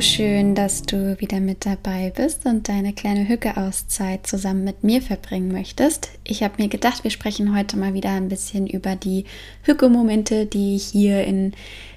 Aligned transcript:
Schön, 0.00 0.54
dass 0.54 0.82
du 0.82 1.18
wieder 1.18 1.40
mit 1.40 1.66
dabei 1.66 2.12
bist 2.14 2.46
und 2.46 2.68
deine 2.68 2.92
kleine 2.92 3.28
Hücke-Auszeit 3.28 4.26
zusammen 4.26 4.62
mit 4.62 4.84
mir 4.84 5.02
verbringen 5.02 5.50
möchtest. 5.50 6.10
Ich 6.22 6.44
habe 6.44 6.62
mir 6.62 6.68
gedacht, 6.68 7.02
wir 7.02 7.10
sprechen 7.10 7.56
heute 7.56 7.76
mal 7.76 7.94
wieder 7.94 8.10
ein 8.10 8.28
bisschen 8.28 8.68
über 8.68 8.94
die 8.94 9.24
Hücke-Momente, 9.62 10.46
die 10.46 10.76
ich 10.76 10.84
hier 10.84 11.24
in 11.24 11.52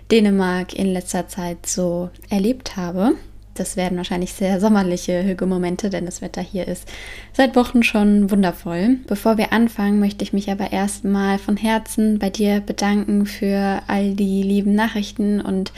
Dänemark 0.09 0.73
in 0.73 0.87
letzter 0.87 1.27
Zeit 1.27 1.67
so 1.67 2.09
erlebt 2.29 2.75
habe. 2.75 3.13
Das 3.53 3.75
werden 3.75 3.97
wahrscheinlich 3.97 4.33
sehr 4.33 4.59
sommerliche 4.59 5.23
Hügelmomente, 5.23 5.89
denn 5.89 6.05
das 6.05 6.21
Wetter 6.21 6.41
hier 6.41 6.67
ist 6.67 6.87
seit 7.33 7.55
Wochen 7.55 7.83
schon 7.83 8.31
wundervoll. 8.31 8.97
Bevor 9.07 9.37
wir 9.37 9.53
anfangen, 9.53 9.99
möchte 9.99 10.23
ich 10.23 10.33
mich 10.33 10.49
aber 10.49 10.71
erstmal 10.71 11.37
von 11.37 11.57
Herzen 11.57 12.17
bei 12.17 12.29
dir 12.29 12.61
bedanken 12.61 13.25
für 13.25 13.81
all 13.87 14.15
die 14.15 14.41
lieben 14.41 14.73
Nachrichten 14.73 15.41
und 15.41 15.73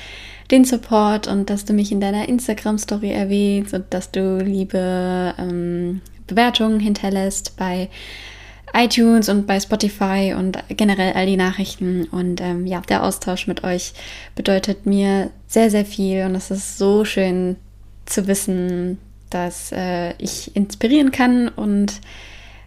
den 0.51 0.65
Support 0.65 1.27
und 1.27 1.49
dass 1.49 1.65
du 1.65 1.73
mich 1.73 1.91
in 1.91 2.01
deiner 2.01 2.27
Instagram-Story 2.27 3.11
erwähnst 3.11 3.73
und 3.73 3.85
dass 3.91 4.11
du 4.11 4.37
liebe 4.37 5.33
ähm, 5.37 6.01
Bewertungen 6.27 6.79
hinterlässt 6.79 7.55
bei 7.57 7.89
iTunes 8.73 9.29
und 9.29 9.45
bei 9.45 9.59
Spotify 9.59 10.33
und 10.37 10.57
generell 10.69 11.13
all 11.13 11.27
die 11.27 11.37
Nachrichten. 11.37 12.05
Und 12.05 12.41
ähm, 12.41 12.65
ja, 12.65 12.81
der 12.81 13.03
Austausch 13.03 13.47
mit 13.47 13.63
euch 13.63 13.93
bedeutet 14.35 14.85
mir 14.85 15.29
sehr, 15.47 15.69
sehr 15.69 15.85
viel 15.85 16.25
und 16.25 16.35
es 16.35 16.49
ist 16.49 16.77
so 16.77 17.05
schön 17.05 17.55
zu 18.05 18.27
wissen, 18.27 18.97
dass 19.29 19.71
äh, 19.71 20.13
ich 20.17 20.55
inspirieren 20.55 21.11
kann 21.11 21.49
und 21.49 22.01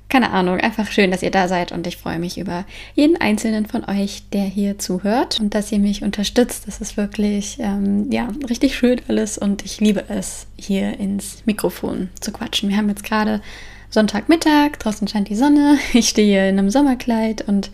keine 0.09 0.31
Ahnung, 0.31 0.61
einfach 0.61 0.91
schön, 0.91 1.11
dass 1.11 1.23
ihr 1.23 1.31
da 1.31 1.49
seid 1.49 1.73
und 1.73 1.87
ich 1.87 1.97
freue 1.97 2.19
mich 2.19 2.39
über 2.39 2.65
jeden 2.95 3.21
einzelnen 3.21 3.67
von 3.67 3.85
euch, 3.89 4.23
der 4.33 4.45
hier 4.45 4.79
zuhört 4.79 5.41
und 5.41 5.55
dass 5.55 5.73
ihr 5.73 5.81
mich 5.81 6.05
unterstützt. 6.05 6.69
Das 6.69 6.81
ist 6.81 6.97
wirklich, 6.97 7.59
ähm, 7.61 8.11
ja, 8.12 8.29
richtig 8.49 8.77
schön 8.77 9.01
alles 9.09 9.37
und 9.37 9.65
ich 9.65 9.81
liebe 9.81 10.05
es, 10.09 10.47
hier 10.57 10.99
ins 11.01 11.43
Mikrofon 11.45 12.09
zu 12.21 12.31
quatschen. 12.31 12.69
Wir 12.69 12.77
haben 12.77 12.89
jetzt 12.89 13.05
gerade 13.05 13.41
Sonntagmittag, 13.91 14.79
draußen 14.79 15.09
scheint 15.09 15.29
die 15.29 15.37
Sonne, 15.37 15.79
ich 15.93 16.09
stehe 16.09 16.49
in 16.49 16.59
einem 16.59 16.71
Sommerkleid 16.71 17.43
und 17.49 17.71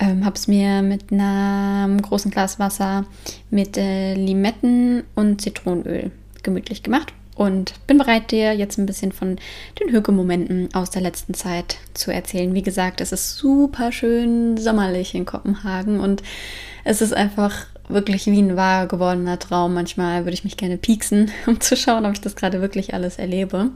ähm, 0.00 0.24
habe 0.24 0.36
es 0.36 0.46
mir 0.46 0.82
mit 0.82 1.10
einem 1.10 2.00
großen 2.00 2.30
Glas 2.30 2.60
Wasser 2.60 3.06
mit 3.50 3.76
äh, 3.76 4.14
Limetten 4.14 5.02
und 5.16 5.40
Zitronenöl 5.40 6.12
gemütlich 6.44 6.84
gemacht 6.84 7.12
und 7.42 7.74
bin 7.86 7.98
bereit, 7.98 8.30
dir 8.30 8.54
jetzt 8.54 8.78
ein 8.78 8.86
bisschen 8.86 9.12
von 9.12 9.36
den 9.80 9.88
Hügelmomenten 9.90 10.68
aus 10.74 10.90
der 10.90 11.02
letzten 11.02 11.34
Zeit 11.34 11.78
zu 11.94 12.12
erzählen. 12.12 12.54
Wie 12.54 12.62
gesagt, 12.62 13.00
es 13.00 13.12
ist 13.12 13.36
super 13.36 13.92
schön 13.92 14.56
sommerlich 14.56 15.14
in 15.14 15.26
Kopenhagen 15.26 16.00
und 16.00 16.22
es 16.84 17.02
ist 17.02 17.12
einfach 17.12 17.66
wirklich 17.88 18.26
wie 18.26 18.40
ein 18.40 18.56
wahr 18.56 18.86
gewordener 18.86 19.38
Traum. 19.38 19.74
Manchmal 19.74 20.24
würde 20.24 20.34
ich 20.34 20.44
mich 20.44 20.56
gerne 20.56 20.78
pieksen, 20.78 21.30
um 21.46 21.60
zu 21.60 21.76
schauen, 21.76 22.06
ob 22.06 22.12
ich 22.12 22.20
das 22.20 22.36
gerade 22.36 22.60
wirklich 22.60 22.94
alles 22.94 23.18
erlebe. 23.18 23.70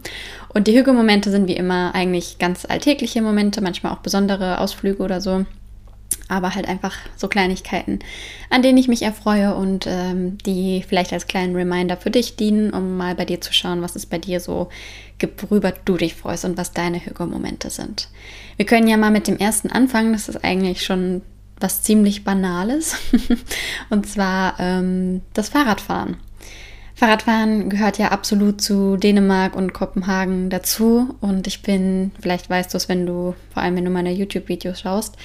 Und 0.48 0.67
die 0.67 0.78
Hügelmomente 0.78 1.31
sind 1.31 1.48
wie 1.48 1.56
immer 1.56 1.94
eigentlich 1.94 2.39
ganz 2.39 2.64
alltägliche 2.64 3.22
Momente, 3.22 3.61
manchmal 3.61 3.92
auch 3.92 3.98
besondere 3.98 4.61
Ausflüge 4.61 5.03
oder 5.03 5.20
so 5.20 5.44
aber 6.28 6.55
halt 6.55 6.69
einfach 6.69 6.96
so 7.16 7.28
Kleinigkeiten, 7.28 8.00
an 8.50 8.62
denen 8.62 8.78
ich 8.78 8.88
mich 8.88 9.03
erfreue 9.03 9.54
und 9.54 9.87
ähm, 9.87 10.38
die 10.44 10.84
vielleicht 10.87 11.12
als 11.12 11.26
kleinen 11.26 11.54
Reminder 11.54 11.97
für 11.97 12.10
dich 12.10 12.37
dienen, 12.37 12.70
um 12.70 12.97
mal 12.97 13.14
bei 13.14 13.25
dir 13.25 13.41
zu 13.41 13.53
schauen, 13.53 13.82
was 13.82 13.97
es 13.97 14.06
bei 14.06 14.19
dir 14.19 14.41
so 14.41 14.69
gibt, 15.19 15.42
worüber 15.42 15.72
du 15.84 15.97
dich 15.97 16.15
freust 16.15 16.44
und 16.44 16.56
was 16.56 16.72
deine 16.72 17.04
Hügelmomente 17.04 17.70
sind. 17.70 18.09
Wir 18.56 18.66
können 18.66 18.88
ja 18.88 18.97
mal 18.97 19.10
mit 19.10 19.28
dem 19.28 19.38
ersten 19.38 19.70
anfangen, 19.70 20.12
das 20.12 20.28
ist 20.28 20.44
eigentlich 20.44 20.84
schon 20.84 21.22
was 21.59 21.82
ziemlich 21.82 22.25
Banales, 22.25 22.97
und 23.91 24.06
zwar 24.06 24.56
ähm, 24.59 25.22
das 25.32 25.48
Fahrradfahren. 25.48 26.16
Fahrradfahren 26.94 27.69
gehört 27.69 27.98
ja 27.98 28.09
absolut 28.09 28.62
zu 28.62 28.97
Dänemark 28.97 29.54
und 29.54 29.75
Kopenhagen 29.75 30.48
dazu 30.48 31.15
und 31.20 31.47
ich 31.47 31.62
bin, 31.62 32.10
vielleicht 32.20 32.48
weißt 32.48 32.72
du 32.72 32.78
es, 32.78 32.88
wenn 32.88 33.04
du, 33.04 33.34
vor 33.53 33.62
allem 33.62 33.76
wenn 33.76 33.84
du 33.84 33.91
meine 33.91 34.12
YouTube-Videos 34.12 34.81
schaust, 34.81 35.16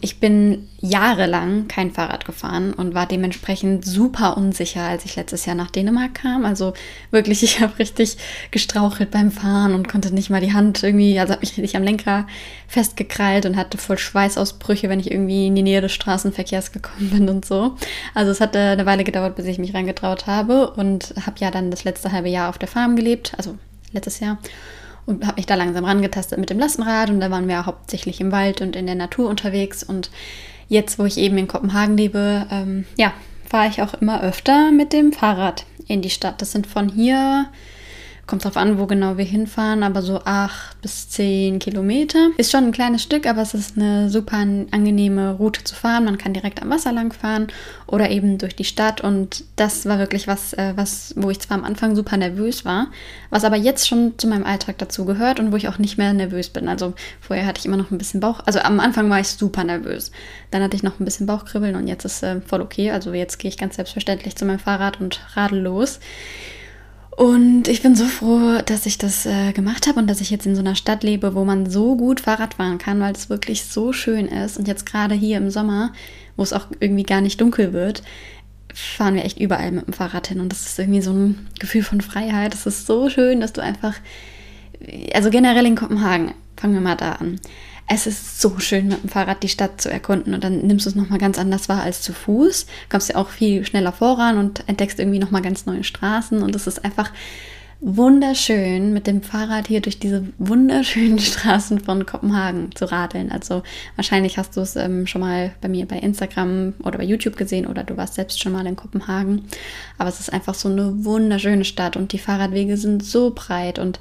ich 0.00 0.18
bin 0.18 0.68
jahrelang 0.80 1.68
kein 1.68 1.92
Fahrrad 1.92 2.24
gefahren 2.24 2.72
und 2.72 2.92
war 2.92 3.06
dementsprechend 3.06 3.84
super 3.84 4.36
unsicher, 4.36 4.82
als 4.82 5.04
ich 5.04 5.14
letztes 5.14 5.46
Jahr 5.46 5.54
nach 5.54 5.70
Dänemark 5.70 6.14
kam. 6.14 6.44
Also 6.44 6.72
wirklich, 7.12 7.42
ich 7.44 7.60
habe 7.60 7.78
richtig 7.78 8.16
gestrauchelt 8.50 9.12
beim 9.12 9.30
Fahren 9.30 9.74
und 9.74 9.86
konnte 9.86 10.12
nicht 10.12 10.28
mal 10.28 10.40
die 10.40 10.52
Hand 10.52 10.82
irgendwie, 10.82 11.20
also 11.20 11.34
habe 11.34 11.42
mich 11.42 11.56
richtig 11.56 11.76
am 11.76 11.84
Lenker 11.84 12.26
festgekrallt 12.66 13.46
und 13.46 13.56
hatte 13.56 13.78
voll 13.78 13.96
Schweißausbrüche, 13.96 14.88
wenn 14.88 14.98
ich 14.98 15.12
irgendwie 15.12 15.46
in 15.46 15.54
die 15.54 15.62
Nähe 15.62 15.80
des 15.80 15.92
Straßenverkehrs 15.92 16.72
gekommen 16.72 17.10
bin 17.10 17.28
und 17.28 17.44
so. 17.44 17.76
Also 18.12 18.32
es 18.32 18.40
hat 18.40 18.56
eine 18.56 18.86
Weile 18.86 19.04
gedauert, 19.04 19.36
bis 19.36 19.46
ich 19.46 19.58
mich 19.58 19.72
reingetraut 19.72 20.26
habe 20.26 20.70
und 20.72 21.14
habe 21.24 21.36
ja 21.38 21.52
dann 21.52 21.70
das 21.70 21.84
letzte 21.84 22.10
halbe 22.10 22.28
Jahr 22.28 22.48
auf 22.48 22.58
der 22.58 22.68
Farm 22.68 22.96
gelebt, 22.96 23.34
also 23.36 23.56
letztes 23.92 24.18
Jahr 24.18 24.38
und 25.06 25.26
habe 25.26 25.36
mich 25.36 25.46
da 25.46 25.54
langsam 25.54 25.84
rangetastet 25.84 26.38
mit 26.38 26.50
dem 26.50 26.58
Lastenrad 26.58 27.10
und 27.10 27.20
da 27.20 27.30
waren 27.30 27.48
wir 27.48 27.66
hauptsächlich 27.66 28.20
im 28.20 28.32
Wald 28.32 28.60
und 28.60 28.76
in 28.76 28.86
der 28.86 28.94
Natur 28.94 29.28
unterwegs 29.28 29.82
und 29.82 30.10
jetzt, 30.68 30.98
wo 30.98 31.04
ich 31.04 31.18
eben 31.18 31.38
in 31.38 31.48
Kopenhagen 31.48 31.96
lebe, 31.96 32.46
ähm, 32.50 32.86
ja, 32.96 33.12
fahre 33.48 33.68
ich 33.68 33.82
auch 33.82 33.94
immer 33.94 34.22
öfter 34.22 34.72
mit 34.72 34.92
dem 34.92 35.12
Fahrrad 35.12 35.66
in 35.86 36.02
die 36.02 36.10
Stadt. 36.10 36.40
Das 36.40 36.52
sind 36.52 36.66
von 36.66 36.88
hier 36.88 37.46
Kommt 38.26 38.44
drauf 38.44 38.56
an, 38.56 38.78
wo 38.78 38.86
genau 38.86 39.18
wir 39.18 39.24
hinfahren, 39.24 39.82
aber 39.82 40.00
so 40.00 40.22
acht 40.24 40.80
bis 40.80 41.10
zehn 41.10 41.58
Kilometer. 41.58 42.30
Ist 42.38 42.52
schon 42.52 42.64
ein 42.64 42.72
kleines 42.72 43.02
Stück, 43.02 43.26
aber 43.26 43.42
es 43.42 43.52
ist 43.52 43.76
eine 43.76 44.08
super 44.08 44.38
angenehme 44.38 45.32
Route 45.32 45.62
zu 45.62 45.74
fahren. 45.74 46.06
Man 46.06 46.16
kann 46.16 46.32
direkt 46.32 46.62
am 46.62 46.70
Wasser 46.70 46.92
lang 46.92 47.12
fahren 47.12 47.48
oder 47.86 48.10
eben 48.10 48.38
durch 48.38 48.56
die 48.56 48.64
Stadt. 48.64 49.02
Und 49.02 49.44
das 49.56 49.84
war 49.84 49.98
wirklich 49.98 50.26
was, 50.26 50.54
äh, 50.54 50.72
was, 50.74 51.12
wo 51.16 51.30
ich 51.30 51.40
zwar 51.40 51.58
am 51.58 51.64
Anfang 51.64 51.94
super 51.94 52.16
nervös 52.16 52.64
war, 52.64 52.86
was 53.28 53.44
aber 53.44 53.56
jetzt 53.56 53.86
schon 53.86 54.14
zu 54.16 54.26
meinem 54.26 54.46
Alltag 54.46 54.78
dazu 54.78 55.04
gehört 55.04 55.38
und 55.38 55.52
wo 55.52 55.56
ich 55.56 55.68
auch 55.68 55.78
nicht 55.78 55.98
mehr 55.98 56.14
nervös 56.14 56.48
bin. 56.48 56.66
Also 56.66 56.94
vorher 57.20 57.44
hatte 57.44 57.58
ich 57.58 57.66
immer 57.66 57.76
noch 57.76 57.90
ein 57.90 57.98
bisschen 57.98 58.20
Bauch. 58.20 58.40
Also 58.46 58.60
am 58.60 58.80
Anfang 58.80 59.10
war 59.10 59.20
ich 59.20 59.28
super 59.28 59.64
nervös. 59.64 60.12
Dann 60.50 60.62
hatte 60.62 60.76
ich 60.76 60.82
noch 60.82 60.98
ein 60.98 61.04
bisschen 61.04 61.26
Bauchkribbeln 61.26 61.76
und 61.76 61.88
jetzt 61.88 62.06
ist 62.06 62.22
äh, 62.22 62.40
voll 62.40 62.62
okay. 62.62 62.90
Also 62.90 63.12
jetzt 63.12 63.38
gehe 63.38 63.50
ich 63.50 63.58
ganz 63.58 63.76
selbstverständlich 63.76 64.34
zu 64.34 64.46
meinem 64.46 64.60
Fahrrad 64.60 64.98
und 64.98 65.20
radel 65.36 65.60
los. 65.60 66.00
Und 67.16 67.68
ich 67.68 67.80
bin 67.80 67.94
so 67.94 68.06
froh, 68.06 68.60
dass 68.66 68.86
ich 68.86 68.98
das 68.98 69.24
äh, 69.24 69.52
gemacht 69.52 69.86
habe 69.86 70.00
und 70.00 70.08
dass 70.08 70.20
ich 70.20 70.30
jetzt 70.30 70.46
in 70.46 70.56
so 70.56 70.60
einer 70.60 70.74
Stadt 70.74 71.04
lebe, 71.04 71.34
wo 71.36 71.44
man 71.44 71.70
so 71.70 71.96
gut 71.96 72.20
Fahrrad 72.20 72.54
fahren 72.54 72.78
kann, 72.78 72.98
weil 73.00 73.12
es 73.12 73.30
wirklich 73.30 73.64
so 73.64 73.92
schön 73.92 74.26
ist. 74.26 74.58
Und 74.58 74.66
jetzt 74.66 74.84
gerade 74.84 75.14
hier 75.14 75.36
im 75.36 75.50
Sommer, 75.50 75.92
wo 76.36 76.42
es 76.42 76.52
auch 76.52 76.66
irgendwie 76.80 77.04
gar 77.04 77.20
nicht 77.20 77.40
dunkel 77.40 77.72
wird, 77.72 78.02
fahren 78.74 79.14
wir 79.14 79.24
echt 79.24 79.38
überall 79.38 79.70
mit 79.70 79.86
dem 79.86 79.92
Fahrrad 79.92 80.26
hin. 80.26 80.40
Und 80.40 80.50
das 80.50 80.66
ist 80.66 80.78
irgendwie 80.78 81.02
so 81.02 81.12
ein 81.12 81.46
Gefühl 81.60 81.84
von 81.84 82.00
Freiheit. 82.00 82.52
Es 82.52 82.66
ist 82.66 82.86
so 82.86 83.08
schön, 83.08 83.40
dass 83.40 83.52
du 83.52 83.62
einfach, 83.62 83.94
also 85.14 85.30
generell 85.30 85.66
in 85.66 85.76
Kopenhagen, 85.76 86.32
fangen 86.56 86.74
wir 86.74 86.80
mal 86.80 86.96
da 86.96 87.12
an 87.12 87.38
es 87.86 88.06
ist 88.06 88.40
so 88.40 88.58
schön, 88.58 88.88
mit 88.88 89.02
dem 89.02 89.10
Fahrrad 89.10 89.42
die 89.42 89.48
Stadt 89.48 89.80
zu 89.80 89.90
erkunden 89.90 90.34
und 90.34 90.42
dann 90.42 90.66
nimmst 90.66 90.86
du 90.86 90.90
es 90.90 90.96
nochmal 90.96 91.18
ganz 91.18 91.38
anders 91.38 91.68
wahr 91.68 91.82
als 91.82 92.00
zu 92.00 92.12
Fuß. 92.12 92.66
Kommst 92.88 93.10
ja 93.10 93.16
auch 93.16 93.28
viel 93.28 93.64
schneller 93.66 93.92
voran 93.92 94.38
und 94.38 94.66
entdeckst 94.68 94.98
irgendwie 94.98 95.18
nochmal 95.18 95.42
ganz 95.42 95.66
neue 95.66 95.84
Straßen 95.84 96.42
und 96.42 96.56
es 96.56 96.66
ist 96.66 96.84
einfach 96.84 97.10
wunderschön, 97.80 98.94
mit 98.94 99.06
dem 99.06 99.20
Fahrrad 99.20 99.66
hier 99.66 99.82
durch 99.82 99.98
diese 99.98 100.26
wunderschönen 100.38 101.18
Straßen 101.20 101.80
von 101.80 102.06
Kopenhagen 102.06 102.74
zu 102.74 102.90
radeln. 102.90 103.30
Also 103.30 103.62
wahrscheinlich 103.96 104.38
hast 104.38 104.56
du 104.56 104.62
es 104.62 104.76
ähm, 104.76 105.06
schon 105.06 105.20
mal 105.20 105.52
bei 105.60 105.68
mir 105.68 105.86
bei 105.86 105.98
Instagram 105.98 106.72
oder 106.82 106.96
bei 106.96 107.04
YouTube 107.04 107.36
gesehen 107.36 107.66
oder 107.66 107.84
du 107.84 107.98
warst 107.98 108.14
selbst 108.14 108.40
schon 108.40 108.52
mal 108.52 108.66
in 108.66 108.76
Kopenhagen. 108.76 109.44
Aber 109.98 110.08
es 110.08 110.18
ist 110.18 110.32
einfach 110.32 110.54
so 110.54 110.70
eine 110.70 111.04
wunderschöne 111.04 111.66
Stadt 111.66 111.96
und 111.96 112.12
die 112.12 112.18
Fahrradwege 112.18 112.78
sind 112.78 113.04
so 113.04 113.32
breit 113.34 113.78
und 113.78 114.00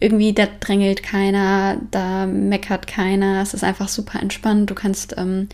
irgendwie, 0.00 0.32
da 0.32 0.46
drängelt 0.58 1.02
keiner, 1.02 1.78
da 1.90 2.26
meckert 2.26 2.86
keiner. 2.86 3.42
Es 3.42 3.54
ist 3.54 3.62
einfach 3.62 3.88
super 3.88 4.20
entspannt. 4.20 4.70
Du 4.70 4.74
kannst 4.74 5.14
ähm, 5.18 5.48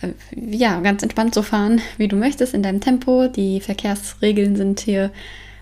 äh, 0.00 0.08
ja 0.34 0.80
ganz 0.80 1.02
entspannt 1.02 1.34
so 1.34 1.42
fahren, 1.42 1.80
wie 1.98 2.08
du 2.08 2.16
möchtest, 2.16 2.54
in 2.54 2.62
deinem 2.62 2.80
Tempo. 2.80 3.28
Die 3.28 3.60
Verkehrsregeln 3.60 4.56
sind 4.56 4.80
hier 4.80 5.12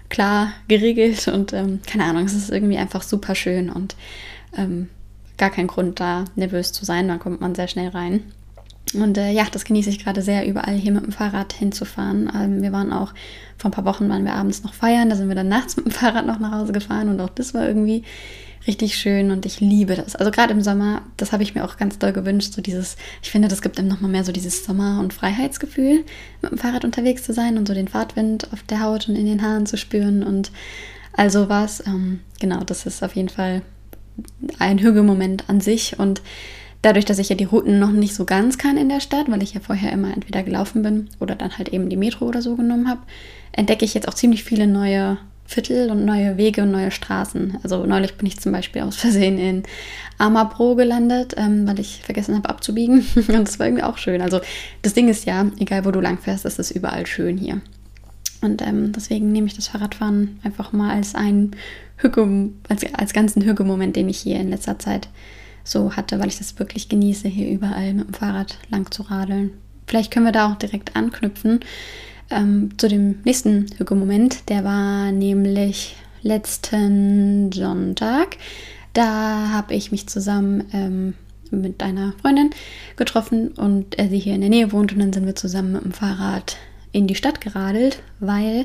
klar 0.08 0.52
geregelt 0.69 1.26
und 1.28 1.52
ähm, 1.52 1.81
keine 1.87 2.05
Ahnung, 2.05 2.25
es 2.25 2.34
ist 2.34 2.50
irgendwie 2.50 2.76
einfach 2.76 3.02
super 3.02 3.34
schön 3.34 3.69
und 3.69 3.96
ähm, 4.56 4.88
gar 5.38 5.50
kein 5.50 5.67
Grund 5.67 5.99
da 5.99 6.26
nervös 6.37 6.72
zu 6.72 6.84
sein. 6.84 7.08
Da 7.08 7.19
kommt 7.19 7.40
man 7.40 7.56
sehr 7.56 7.69
schnell 7.69 7.88
rein. 7.88 8.22
Und 9.02 9.19
äh, 9.19 9.31
ja, 9.31 9.46
das 9.50 9.64
genieße 9.64 9.91
ich 9.91 10.02
gerade 10.02 10.23
sehr, 10.23 10.46
überall 10.46 10.75
hier 10.75 10.93
mit 10.93 11.05
dem 11.05 11.12
Fahrrad 11.12 11.52
hinzufahren. 11.52 12.31
Ähm, 12.35 12.62
wir 12.62 12.73
waren 12.73 12.93
auch, 12.93 13.12
vor 13.58 13.70
ein 13.70 13.75
paar 13.75 13.85
Wochen 13.85 14.08
waren 14.08 14.25
wir 14.25 14.35
abends 14.35 14.62
noch 14.62 14.75
feiern, 14.75 15.11
da 15.11 15.17
sind 15.17 15.29
wir 15.29 15.35
dann 15.35 15.49
nachts 15.55 15.76
mit 15.76 15.87
dem 15.87 15.93
Fahrrad 15.93 16.26
noch 16.26 16.38
nach 16.38 16.52
Hause 16.52 16.73
gefahren 16.73 17.08
und 17.08 17.20
auch 17.20 17.31
das 17.31 17.55
war 17.55 17.67
irgendwie 17.67 18.05
richtig 18.67 18.96
schön 18.96 19.31
und 19.31 19.44
ich 19.44 19.61
liebe 19.61 19.94
das. 19.94 20.17
Also 20.17 20.31
gerade 20.31 20.52
im 20.52 20.62
Sommer, 20.62 21.02
das 21.17 21.32
habe 21.32 21.43
ich 21.43 21.55
mir 21.55 21.64
auch 21.64 21.76
ganz 21.76 21.99
doll 21.99 22.12
gewünscht, 22.12 22.55
so 22.55 22.62
dieses, 22.62 22.96
ich 23.23 23.31
finde, 23.31 23.49
das 23.49 23.61
gibt 23.61 23.79
einem 23.79 23.88
nochmal 23.88 24.11
mehr 24.11 24.25
so 24.25 24.32
dieses 24.32 24.64
Sommer- 24.64 25.00
und 25.00 25.12
Freiheitsgefühl, 25.12 26.05
mit 26.41 26.50
dem 26.50 26.58
Fahrrad 26.58 26.85
unterwegs 26.85 27.25
zu 27.25 27.32
sein 27.32 27.58
und 27.58 27.69
so 27.69 27.75
den 27.75 27.88
Fahrtwind 27.88 28.52
auf 28.52 28.62
der 28.62 28.81
Haut 28.81 29.08
und 29.08 29.17
in 29.17 29.26
den 29.26 29.43
Haaren 29.43 29.67
zu 29.67 29.76
spüren 29.76 30.23
und 30.23 30.50
also 31.12 31.49
was. 31.49 31.87
Ähm, 31.87 32.20
genau, 32.41 32.61
das 32.64 32.87
ist 32.87 33.02
auf 33.02 33.14
jeden 33.14 33.29
Fall 33.29 33.62
ein 34.58 34.79
Hügelmoment 34.79 35.49
an 35.49 35.61
sich 35.61 35.99
und 35.99 36.23
dadurch, 36.84 37.04
dass 37.04 37.19
ich 37.19 37.28
ja 37.28 37.36
die 37.36 37.44
Routen 37.44 37.78
noch 37.78 37.92
nicht 37.92 38.14
so 38.14 38.25
ganz 38.25 38.58
kann 38.58 38.76
in 38.76 38.88
der 38.88 39.00
Stadt, 39.00 39.31
weil 39.31 39.42
ich 39.42 39.54
ja 39.54 39.60
vorher 39.60 39.92
immer 39.92 40.12
entweder 40.12 40.42
gelaufen 40.42 40.82
bin 40.82 41.08
oder 41.20 41.34
dann 41.34 41.56
halt 41.56 41.70
eben 41.70 41.88
die 41.88 41.96
Metro 41.96 42.26
oder 42.26 42.42
so 42.42 42.56
genommen 42.56 42.88
habe, 42.88 43.00
entdecke 43.52 43.84
ich 43.84 43.94
jetzt 43.94 44.08
auch 44.08 44.14
ziemlich 44.14 44.44
viele 44.44 44.66
neue 44.66 45.19
Viertel 45.46 45.90
und 45.90 46.04
neue 46.04 46.36
Wege 46.36 46.62
und 46.62 46.70
neue 46.70 46.90
Straßen. 46.90 47.58
Also 47.62 47.84
neulich 47.84 48.14
bin 48.14 48.26
ich 48.26 48.40
zum 48.40 48.52
Beispiel 48.52 48.82
aus 48.82 48.96
Versehen 48.96 49.38
in 49.38 49.62
Amapro 50.19 50.75
gelandet, 50.75 51.34
ähm, 51.36 51.66
weil 51.66 51.78
ich 51.81 52.00
vergessen 52.02 52.34
habe 52.34 52.48
abzubiegen. 52.48 53.04
und 53.14 53.28
das 53.28 53.58
war 53.58 53.66
irgendwie 53.66 53.84
auch 53.84 53.98
schön. 53.98 54.22
Also 54.22 54.40
das 54.82 54.94
Ding 54.94 55.08
ist 55.08 55.26
ja, 55.26 55.46
egal 55.58 55.84
wo 55.84 55.90
du 55.90 56.00
lang 56.00 56.19
fährst, 56.19 56.44
ist 56.44 56.58
es 56.58 56.70
überall 56.70 57.06
schön 57.06 57.36
hier. 57.36 57.60
Und 58.40 58.62
ähm, 58.62 58.92
deswegen 58.92 59.32
nehme 59.32 59.46
ich 59.46 59.54
das 59.54 59.69
Fahrradfahren 59.69 60.38
einfach 60.44 60.72
mal 60.72 60.94
als 60.94 61.14
einen 61.14 61.56
Hücke, 61.96 62.50
als, 62.69 62.84
als 62.94 63.12
ganzen 63.12 63.44
Hücke-Moment, 63.44 63.96
den 63.96 64.08
ich 64.08 64.19
hier 64.19 64.40
in 64.40 64.50
letzter 64.50 64.78
Zeit 64.78 65.08
so 65.64 65.96
hatte, 65.96 66.20
weil 66.20 66.28
ich 66.28 66.38
das 66.38 66.58
wirklich 66.58 66.88
genieße, 66.88 67.26
hier 67.26 67.49
überall 67.49 67.94
mit 67.94 68.06
dem 68.06 68.14
Fahrrad 68.14 68.58
lang 68.70 68.90
zu 68.90 69.02
radeln. 69.02 69.50
Vielleicht 69.87 70.12
können 70.12 70.26
wir 70.26 70.32
da 70.32 70.52
auch 70.52 70.56
direkt 70.56 70.94
anknüpfen 70.94 71.61
ähm, 72.31 72.70
zu 72.78 72.88
dem 72.88 73.20
nächsten 73.25 73.66
Hücke-Moment. 73.76 74.49
Der 74.49 74.64
war 74.64 75.11
nämlich 75.11 75.96
letzten 76.22 77.50
Sonntag. 77.52 78.37
Da 78.93 79.50
habe 79.50 79.75
ich 79.75 79.90
mich 79.90 80.06
zusammen 80.06 80.64
ähm, 80.72 81.14
mit 81.50 81.82
einer 81.82 82.12
Freundin 82.20 82.50
getroffen 82.96 83.49
und 83.49 83.99
äh, 83.99 84.08
sie 84.08 84.19
hier 84.19 84.34
in 84.34 84.40
der 84.40 84.50
Nähe 84.50 84.72
wohnt 84.72 84.93
und 84.93 84.99
dann 84.99 85.12
sind 85.12 85.26
wir 85.26 85.34
zusammen 85.34 85.72
mit 85.72 85.84
dem 85.84 85.93
Fahrrad 85.93 86.56
in 86.93 87.06
die 87.06 87.14
Stadt 87.14 87.40
geradelt, 87.40 88.02
weil 88.20 88.64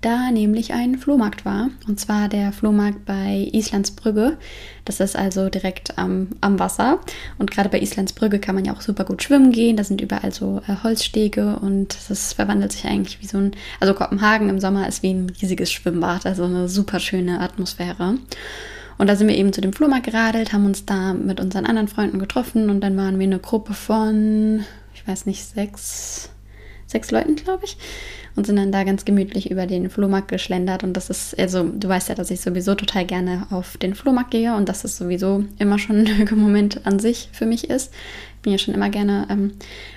da 0.00 0.30
nämlich 0.30 0.72
ein 0.72 0.98
Flohmarkt 0.98 1.44
war. 1.44 1.70
Und 1.88 1.98
zwar 1.98 2.28
der 2.28 2.52
Flohmarkt 2.52 3.04
bei 3.04 3.48
Islandsbrügge. 3.52 4.36
Das 4.84 5.00
ist 5.00 5.16
also 5.16 5.48
direkt 5.48 5.98
am, 5.98 6.28
am 6.40 6.58
Wasser. 6.58 7.00
Und 7.38 7.50
gerade 7.50 7.68
bei 7.68 7.80
Islandsbrügge 7.80 8.38
kann 8.38 8.54
man 8.54 8.64
ja 8.64 8.72
auch 8.72 8.80
super 8.80 9.04
gut 9.04 9.22
schwimmen 9.22 9.52
gehen. 9.52 9.76
Da 9.76 9.84
sind 9.84 10.00
überall 10.00 10.32
so 10.32 10.62
äh, 10.68 10.76
Holzstege 10.82 11.58
und 11.60 11.96
das 12.08 12.34
verwandelt 12.34 12.72
sich 12.72 12.84
eigentlich 12.84 13.20
wie 13.20 13.26
so 13.26 13.38
ein. 13.38 13.52
Also 13.80 13.94
Kopenhagen 13.94 14.48
im 14.48 14.60
Sommer 14.60 14.86
ist 14.86 15.02
wie 15.02 15.12
ein 15.12 15.30
riesiges 15.42 15.72
Schwimmbad. 15.72 16.26
Also 16.26 16.44
eine 16.44 16.68
super 16.68 17.00
schöne 17.00 17.40
Atmosphäre. 17.40 18.18
Und 18.98 19.08
da 19.08 19.16
sind 19.16 19.28
wir 19.28 19.36
eben 19.36 19.52
zu 19.52 19.60
dem 19.60 19.72
Flohmarkt 19.72 20.06
geradelt, 20.06 20.52
haben 20.52 20.64
uns 20.64 20.86
da 20.86 21.12
mit 21.12 21.40
unseren 21.40 21.66
anderen 21.66 21.88
Freunden 21.88 22.18
getroffen 22.18 22.70
und 22.70 22.80
dann 22.80 22.96
waren 22.96 23.18
wir 23.18 23.26
eine 23.26 23.38
Gruppe 23.38 23.74
von, 23.74 24.64
ich 24.94 25.06
weiß 25.06 25.26
nicht, 25.26 25.44
sechs, 25.44 26.30
sechs 26.86 27.10
Leuten, 27.10 27.36
glaube 27.36 27.64
ich 27.64 27.76
und 28.36 28.46
sind 28.46 28.56
dann 28.56 28.70
da 28.70 28.84
ganz 28.84 29.04
gemütlich 29.04 29.50
über 29.50 29.66
den 29.66 29.88
Flohmarkt 29.88 30.28
geschlendert. 30.28 30.84
Und 30.84 30.92
das 30.92 31.08
ist, 31.08 31.38
also 31.38 31.64
du 31.64 31.88
weißt 31.88 32.10
ja, 32.10 32.14
dass 32.14 32.30
ich 32.30 32.42
sowieso 32.42 32.74
total 32.74 33.06
gerne 33.06 33.46
auf 33.50 33.78
den 33.78 33.94
Flohmarkt 33.94 34.30
gehe 34.30 34.54
und 34.54 34.68
dass 34.68 34.84
es 34.84 34.98
sowieso 34.98 35.44
immer 35.58 35.78
schon 35.78 36.06
ein 36.06 36.28
Moment 36.36 36.86
an 36.86 36.98
sich 36.98 37.30
für 37.32 37.46
mich 37.46 37.70
ist. 37.70 37.92
Ich 38.36 38.42
bin 38.42 38.52
ja 38.52 38.58
schon 38.58 38.74
immer 38.74 38.90
gerne 38.90 39.26
ähm, 39.30 39.52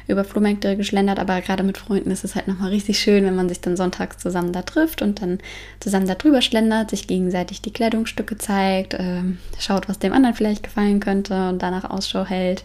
über 0.08 0.24
Flohmärkte 0.24 0.78
geschlendert, 0.78 1.20
aber 1.20 1.42
gerade 1.42 1.64
mit 1.64 1.78
Freunden 1.78 2.12
ist 2.12 2.24
es 2.24 2.34
halt 2.34 2.48
nochmal 2.48 2.70
richtig 2.70 2.98
schön, 2.98 3.26
wenn 3.26 3.36
man 3.36 3.50
sich 3.50 3.60
dann 3.60 3.78
sonntags 3.78 4.18
zusammen 4.18 4.54
da 4.54 4.62
trifft 4.62 5.02
und 5.02 5.22
dann 5.22 5.40
zusammen 5.82 6.08
da 6.08 6.16
drüber 6.16 6.42
schlendert, 6.42 6.90
sich 6.90 7.08
gegenseitig 7.08 7.62
die 7.62 7.74
Kleidungsstücke 7.74 8.38
zeigt, 8.38 8.94
äh, 8.94 9.22
schaut, 9.60 9.90
was 9.90 10.00
dem 10.00 10.14
anderen 10.14 10.34
vielleicht 10.36 10.64
gefallen 10.64 11.02
könnte 11.02 11.50
und 11.50 11.62
danach 11.62 11.90
Ausschau 11.90 12.26
hält 12.26 12.64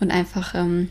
und 0.00 0.10
einfach 0.10 0.54
ähm, 0.54 0.88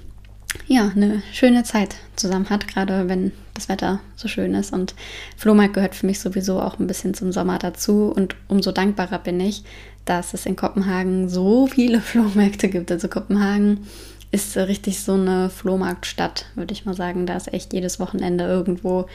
ja, 0.68 0.92
eine 0.96 1.22
schöne 1.32 1.64
Zeit 1.64 1.96
zusammen 2.16 2.50
hat, 2.50 2.68
gerade 2.68 3.08
wenn 3.08 3.32
das 3.54 3.70
Wetter 3.70 4.00
so 4.16 4.28
schön 4.28 4.54
ist. 4.54 4.74
Und 4.74 4.96
Flohmarkt 5.38 5.74
gehört 5.74 5.96
für 5.96 6.06
mich 6.06 6.20
sowieso 6.20 6.62
auch 6.62 6.80
ein 6.80 6.88
bisschen 6.88 7.14
zum 7.14 7.32
Sommer 7.32 7.60
dazu. 7.60 8.12
Und 8.16 8.36
umso 8.48 8.72
dankbarer 8.72 9.20
bin 9.20 9.40
ich, 9.40 9.64
dass 10.06 10.34
es 10.34 10.46
in 10.46 10.56
Kopenhagen 10.56 11.30
so 11.30 11.68
viele 11.68 12.02
Flohmärkte 12.02 12.70
gibt. 12.70 12.92
Also 12.92 13.08
Kopenhagen 13.08 13.88
ist 14.32 14.58
richtig 14.58 15.00
so 15.02 15.14
eine 15.14 15.50
Flohmarktstadt, 15.50 16.48
würde 16.56 16.74
ich 16.74 16.86
mal 16.86 16.96
sagen. 16.96 17.26
Da 17.26 17.36
ist 17.36 17.54
echt 17.54 17.74
jedes 17.74 18.00
Wochenende 18.00 18.46
irgendwo 18.46 19.06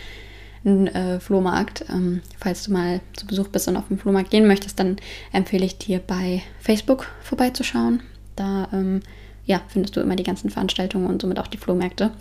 ein 0.65 0.89
äh, 0.89 1.21
Flohmarkt. 1.21 1.85
Ähm, 1.91 2.23
falls 2.39 2.65
du 2.65 2.73
mal 2.73 3.01
zu 3.15 3.27
Besuch 3.27 3.49
bist 3.49 3.69
und 3.69 3.77
auf 3.77 3.89
den 3.89 3.99
Flohmarkt 3.99 4.31
gehen 4.31 4.47
möchtest, 4.47 4.79
dann 4.79 4.97
empfehle 5.33 5.65
ich 5.65 5.79
dir 5.79 5.99
bei 5.99 6.43
Facebook 6.61 7.07
vorbeizuschauen. 7.23 8.03
Da 8.37 8.69
ähm, 8.73 9.01
ja, 9.51 9.61
findest 9.67 9.97
du 9.97 10.01
immer 10.01 10.15
die 10.15 10.23
ganzen 10.23 10.49
Veranstaltungen 10.49 11.07
und 11.07 11.21
somit 11.21 11.41
auch 11.41 11.49
die 11.49 11.59
Flohmärkte. 11.59 12.13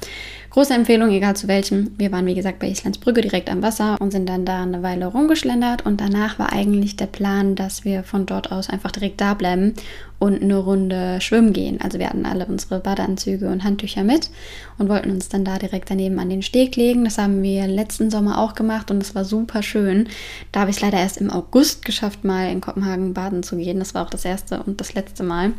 Große 0.50 0.74
Empfehlung, 0.74 1.12
egal 1.12 1.36
zu 1.36 1.48
welchem. 1.48 1.92
Wir 2.00 2.12
waren, 2.12 2.26
wie 2.26 2.34
gesagt, 2.34 2.58
bei 2.58 2.68
Islandsbrücke 2.68 3.22
direkt 3.22 3.52
am 3.52 3.62
Wasser 3.62 3.98
und 4.00 4.10
sind 4.10 4.28
dann 4.28 4.46
da 4.46 4.64
eine 4.64 4.82
Weile 4.82 5.06
rumgeschlendert. 5.06 5.86
Und 5.86 6.02
danach 6.02 6.40
war 6.40 6.52
eigentlich 6.52 6.96
der 6.96 7.06
Plan, 7.06 7.54
dass 7.54 7.86
wir 7.86 8.04
von 8.04 8.26
dort 8.26 8.52
aus 8.52 8.68
einfach 8.68 8.92
direkt 8.92 9.22
da 9.22 9.36
bleiben 9.36 9.76
und 10.18 10.42
eine 10.42 10.58
Runde 10.58 11.22
schwimmen 11.22 11.54
gehen. 11.54 11.80
Also 11.80 12.00
wir 12.00 12.10
hatten 12.10 12.26
alle 12.26 12.48
unsere 12.48 12.80
Badeanzüge 12.80 13.48
und 13.48 13.64
Handtücher 13.64 14.04
mit 14.04 14.32
und 14.80 14.90
wollten 14.90 15.12
uns 15.12 15.30
dann 15.30 15.46
da 15.46 15.58
direkt 15.60 15.90
daneben 15.92 16.20
an 16.20 16.30
den 16.30 16.42
Steg 16.42 16.76
legen. 16.76 17.06
Das 17.06 17.20
haben 17.20 17.44
wir 17.44 17.68
letzten 17.68 18.10
Sommer 18.10 18.40
auch 18.40 18.56
gemacht 18.56 18.90
und 18.90 19.02
es 19.02 19.14
war 19.14 19.26
super 19.26 19.62
schön. 19.62 20.08
Da 20.52 20.62
habe 20.62 20.72
ich 20.72 20.78
es 20.78 20.82
leider 20.82 20.98
erst 20.98 21.18
im 21.18 21.30
August 21.30 21.86
geschafft, 21.86 22.24
mal 22.24 22.52
in 22.52 22.60
Kopenhagen 22.60 23.14
baden 23.14 23.44
zu 23.44 23.56
gehen. 23.56 23.80
Das 23.80 23.94
war 23.94 24.04
auch 24.06 24.10
das 24.10 24.26
erste 24.26 24.62
und 24.64 24.82
das 24.82 24.94
letzte 24.94 25.24
Mal. 25.24 25.54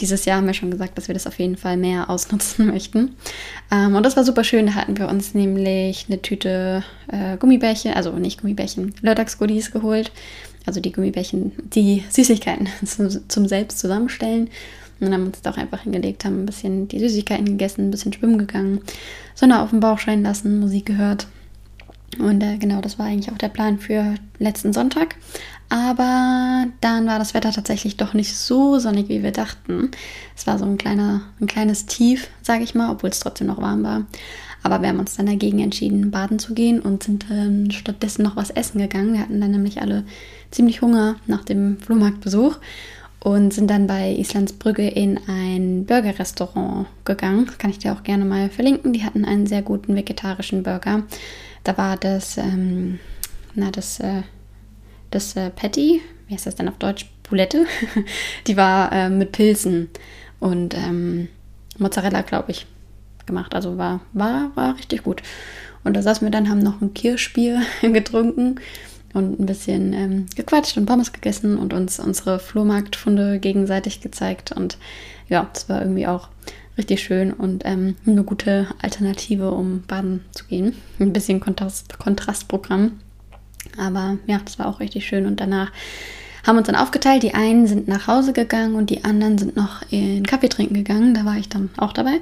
Dieses 0.00 0.24
Jahr 0.24 0.38
haben 0.38 0.46
wir 0.46 0.54
schon 0.54 0.70
gesagt, 0.70 0.96
dass 0.96 1.08
wir 1.08 1.14
das 1.14 1.26
auf 1.26 1.38
jeden 1.38 1.56
Fall 1.56 1.76
mehr 1.76 2.08
ausnutzen 2.10 2.66
möchten. 2.72 3.16
Ähm, 3.70 3.94
und 3.94 4.04
das 4.04 4.16
war 4.16 4.24
super 4.24 4.44
schön. 4.44 4.66
Da 4.66 4.74
hatten 4.74 4.98
wir 4.98 5.08
uns 5.08 5.34
nämlich 5.34 6.06
eine 6.08 6.22
Tüte 6.22 6.82
äh, 7.08 7.36
Gummibärchen, 7.36 7.94
also 7.94 8.12
nicht 8.12 8.40
Gummibärchen, 8.40 8.94
Lördags-Goodies 9.02 9.70
geholt. 9.72 10.12
Also 10.66 10.80
die 10.80 10.92
Gummibärchen, 10.92 11.52
die 11.74 12.04
Süßigkeiten 12.10 12.68
zum, 12.84 13.28
zum 13.28 13.46
selbst 13.46 13.78
zusammenstellen. 13.78 14.48
Und 15.00 15.06
dann 15.06 15.14
haben 15.14 15.22
wir 15.22 15.28
uns 15.28 15.40
da 15.40 15.50
auch 15.50 15.56
einfach 15.56 15.82
hingelegt, 15.82 16.24
haben 16.24 16.42
ein 16.42 16.46
bisschen 16.46 16.86
die 16.88 16.98
Süßigkeiten 16.98 17.46
gegessen, 17.46 17.88
ein 17.88 17.90
bisschen 17.90 18.12
schwimmen 18.12 18.36
gegangen, 18.36 18.82
Sonne 19.34 19.62
auf 19.62 19.70
dem 19.70 19.80
Bauch 19.80 19.98
scheinen 19.98 20.22
lassen, 20.22 20.60
Musik 20.60 20.86
gehört. 20.86 21.26
Und 22.18 22.42
äh, 22.42 22.58
genau, 22.58 22.80
das 22.80 22.98
war 22.98 23.06
eigentlich 23.06 23.32
auch 23.32 23.38
der 23.38 23.48
Plan 23.48 23.78
für 23.78 24.14
letzten 24.38 24.72
Sonntag. 24.72 25.16
Aber 25.70 26.66
dann 26.80 27.06
war 27.06 27.20
das 27.20 27.32
Wetter 27.32 27.52
tatsächlich 27.52 27.96
doch 27.96 28.12
nicht 28.12 28.36
so 28.36 28.80
sonnig, 28.80 29.08
wie 29.08 29.22
wir 29.22 29.30
dachten. 29.30 29.92
Es 30.36 30.46
war 30.48 30.58
so 30.58 30.64
ein, 30.64 30.78
kleiner, 30.78 31.22
ein 31.40 31.46
kleines 31.46 31.86
Tief, 31.86 32.28
sage 32.42 32.64
ich 32.64 32.74
mal, 32.74 32.90
obwohl 32.90 33.10
es 33.10 33.20
trotzdem 33.20 33.46
noch 33.46 33.62
warm 33.62 33.84
war. 33.84 34.04
Aber 34.64 34.82
wir 34.82 34.88
haben 34.88 34.98
uns 34.98 35.16
dann 35.16 35.26
dagegen 35.26 35.60
entschieden, 35.60 36.10
baden 36.10 36.40
zu 36.40 36.54
gehen 36.54 36.80
und 36.80 37.04
sind 37.04 37.26
ähm, 37.30 37.70
stattdessen 37.70 38.24
noch 38.24 38.34
was 38.34 38.50
essen 38.50 38.80
gegangen. 38.80 39.12
Wir 39.12 39.20
hatten 39.20 39.40
dann 39.40 39.52
nämlich 39.52 39.80
alle 39.80 40.04
ziemlich 40.50 40.82
Hunger 40.82 41.14
nach 41.28 41.44
dem 41.44 41.78
Flohmarktbesuch 41.78 42.58
und 43.20 43.54
sind 43.54 43.70
dann 43.70 43.86
bei 43.86 44.12
Islandsbrücke 44.16 44.88
in 44.88 45.20
ein 45.28 45.86
Burgerrestaurant 45.86 46.88
gegangen. 47.04 47.46
Das 47.46 47.58
kann 47.58 47.70
ich 47.70 47.78
dir 47.78 47.92
auch 47.92 48.02
gerne 48.02 48.24
mal 48.24 48.50
verlinken. 48.50 48.92
Die 48.92 49.04
hatten 49.04 49.24
einen 49.24 49.46
sehr 49.46 49.62
guten 49.62 49.94
vegetarischen 49.94 50.64
Burger. 50.64 51.04
Da 51.62 51.78
war 51.78 51.96
das, 51.96 52.38
ähm, 52.38 52.98
na, 53.54 53.70
das, 53.70 54.00
äh, 54.00 54.22
das 55.10 55.36
äh, 55.36 55.50
Patty, 55.50 56.00
wie 56.28 56.34
heißt 56.34 56.46
das 56.46 56.56
denn 56.56 56.68
auf 56.68 56.78
Deutsch? 56.78 57.06
Boulette. 57.30 57.66
Die 58.46 58.56
war 58.56 58.92
äh, 58.92 59.08
mit 59.08 59.32
Pilzen 59.32 59.88
und 60.40 60.74
ähm, 60.74 61.28
Mozzarella, 61.78 62.22
glaube 62.22 62.50
ich, 62.50 62.66
gemacht. 63.24 63.54
Also 63.54 63.78
war, 63.78 64.00
war, 64.12 64.50
war 64.56 64.76
richtig 64.76 65.04
gut. 65.04 65.22
Und 65.84 65.96
da 65.96 66.02
saßen 66.02 66.26
wir 66.26 66.30
dann, 66.30 66.50
haben 66.50 66.58
noch 66.58 66.82
ein 66.82 66.92
Kirschbier 66.92 67.62
getrunken 67.80 68.56
und 69.14 69.40
ein 69.40 69.46
bisschen 69.46 69.92
ähm, 69.92 70.26
gequatscht 70.36 70.76
und 70.76 70.86
Pommes 70.86 71.12
gegessen 71.12 71.56
und 71.56 71.72
uns 71.72 71.98
unsere 71.98 72.38
Flohmarktfunde 72.38 73.38
gegenseitig 73.38 74.00
gezeigt. 74.00 74.52
Und 74.52 74.76
ja, 75.28 75.48
das 75.52 75.68
war 75.68 75.80
irgendwie 75.80 76.06
auch 76.06 76.28
richtig 76.76 77.02
schön 77.02 77.32
und 77.32 77.62
ähm, 77.64 77.96
eine 78.06 78.24
gute 78.24 78.68
Alternative, 78.82 79.50
um 79.50 79.82
baden 79.82 80.24
zu 80.32 80.44
gehen. 80.44 80.74
Ein 80.98 81.12
bisschen 81.12 81.40
Kontrast, 81.40 81.98
Kontrastprogramm. 81.98 83.00
Aber 83.78 84.18
ja, 84.26 84.40
das 84.44 84.58
war 84.58 84.66
auch 84.66 84.80
richtig 84.80 85.06
schön. 85.06 85.26
Und 85.26 85.40
danach 85.40 85.72
haben 86.46 86.56
uns 86.56 86.66
dann 86.66 86.76
aufgeteilt. 86.76 87.22
Die 87.22 87.34
einen 87.34 87.66
sind 87.66 87.88
nach 87.88 88.06
Hause 88.06 88.32
gegangen 88.32 88.74
und 88.74 88.90
die 88.90 89.04
anderen 89.04 89.38
sind 89.38 89.56
noch 89.56 89.82
in 89.90 90.26
Kaffee 90.26 90.48
trinken 90.48 90.74
gegangen. 90.74 91.14
Da 91.14 91.24
war 91.24 91.36
ich 91.36 91.48
dann 91.48 91.70
auch 91.76 91.92
dabei. 91.92 92.20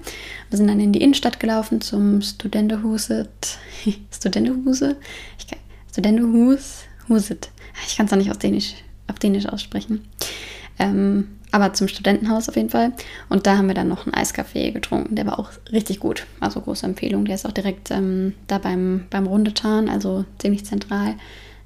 Wir 0.51 0.57
sind 0.57 0.69
dann 0.69 0.81
in 0.81 0.93
die 0.93 1.01
Innenstadt 1.01 1.41
gelaufen 1.41 1.81
zum 1.81 2.21
Studentehuse. 2.21 3.29
Studentehuse? 4.13 4.97
Ich 5.39 5.47
kann, 5.47 5.59
Studentehus? 5.91 6.85
Ich 7.09 7.97
kann 7.97 8.07
es 8.07 8.13
noch 8.13 8.19
nicht 8.19 8.31
auf 8.31 8.39
Dänisch, 8.39 8.75
auf 9.07 9.19
Dänisch 9.19 9.47
aussprechen. 9.47 10.05
Ähm, 10.79 11.38
aber 11.51 11.73
zum 11.73 11.89
Studentenhaus 11.89 12.49
auf 12.49 12.57
jeden 12.57 12.71
Fall. 12.71 12.93
Und 13.29 13.47
da 13.47 13.57
haben 13.57 13.69
wir 13.69 13.75
dann 13.75 13.89
noch 13.89 14.07
einen 14.07 14.15
Eiskaffee 14.15 14.71
getrunken. 14.71 15.15
Der 15.15 15.27
war 15.27 15.39
auch 15.39 15.51
richtig 15.73 16.01
gut. 16.01 16.27
Also 16.41 16.61
große 16.61 16.87
Empfehlung. 16.87 17.25
Der 17.25 17.35
ist 17.35 17.47
auch 17.47 17.53
direkt 17.53 17.91
ähm, 17.91 18.35
da 18.47 18.59
beim, 18.59 19.07
beim 19.11 19.27
Rundetan, 19.27 19.89
also 19.89 20.25
ziemlich 20.39 20.65
zentral 20.65 21.15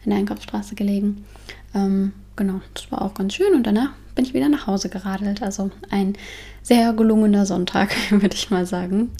in 0.05 0.11
der 0.11 0.19
Einkaufsstraße 0.19 0.75
gelegen. 0.75 1.25
Ähm, 1.75 2.13
genau, 2.37 2.61
das 2.75 2.91
war 2.93 3.03
auch 3.03 3.15
ganz 3.15 3.35
schön. 3.35 3.55
Und 3.55 3.67
danach 3.67 3.91
bin 4.15 4.25
ich 4.25 4.35
wieder 4.35 4.49
nach 4.49 4.67
Hause 4.67 4.89
geradelt. 4.89 5.43
Also 5.43 5.71
ein 5.91 6.15
sehr 6.63 6.93
gelungener 6.93 7.47
Sonntag, 7.47 7.91
würde 8.11 8.37
ich 8.37 8.51
mal 8.51 8.67
sagen. 8.67 9.11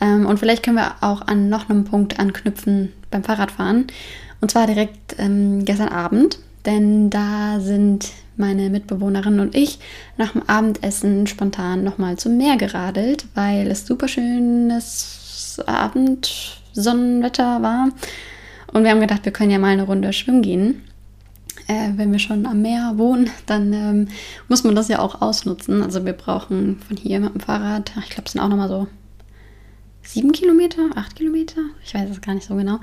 Ähm, 0.00 0.26
und 0.26 0.38
vielleicht 0.38 0.62
können 0.64 0.76
wir 0.76 0.96
auch 1.02 1.22
an 1.22 1.48
noch 1.48 1.68
einem 1.68 1.84
Punkt 1.84 2.18
anknüpfen 2.18 2.92
beim 3.10 3.22
Fahrradfahren. 3.22 3.86
Und 4.40 4.50
zwar 4.50 4.66
direkt 4.66 5.16
ähm, 5.18 5.64
gestern 5.64 5.88
Abend. 5.88 6.38
Denn 6.66 7.10
da 7.10 7.58
sind 7.60 8.10
meine 8.40 8.70
Mitbewohnerin 8.70 9.38
und 9.38 9.54
ich 9.54 9.78
nach 10.16 10.32
dem 10.32 10.42
Abendessen 10.48 11.28
spontan 11.28 11.84
nochmal 11.84 12.16
zum 12.18 12.36
Meer 12.36 12.56
geradelt, 12.56 13.26
weil 13.34 13.68
es 13.68 13.86
super 13.86 14.08
schönes 14.08 15.62
Abendsonnenwetter 15.66 17.62
war. 17.62 17.90
Und 18.72 18.82
wir 18.84 18.90
haben 18.90 19.00
gedacht, 19.00 19.24
wir 19.24 19.32
können 19.32 19.50
ja 19.50 19.58
mal 19.58 19.68
eine 19.68 19.84
Runde 19.84 20.12
schwimmen 20.12 20.42
gehen 20.42 20.82
äh, 21.70 21.92
wenn 21.96 22.10
wir 22.10 22.18
schon 22.18 22.46
am 22.46 22.62
Meer 22.62 22.94
wohnen, 22.96 23.30
dann 23.46 23.72
ähm, 23.72 24.08
muss 24.48 24.64
man 24.64 24.74
das 24.74 24.88
ja 24.88 24.98
auch 24.98 25.22
ausnutzen. 25.22 25.82
Also 25.82 26.04
wir 26.04 26.14
brauchen 26.14 26.80
von 26.86 26.96
hier 26.96 27.20
mit 27.20 27.34
dem 27.34 27.40
Fahrrad, 27.40 27.92
ich 28.02 28.10
glaube, 28.10 28.26
es 28.26 28.32
sind 28.32 28.40
auch 28.40 28.48
nochmal 28.48 28.68
so 28.68 28.88
sieben 30.12 30.32
Kilometer, 30.32 30.90
acht 30.96 31.16
Kilometer, 31.16 31.60
ich 31.84 31.94
weiß 31.94 32.10
es 32.10 32.20
gar 32.20 32.34
nicht 32.34 32.46
so 32.46 32.54
genau. 32.54 32.80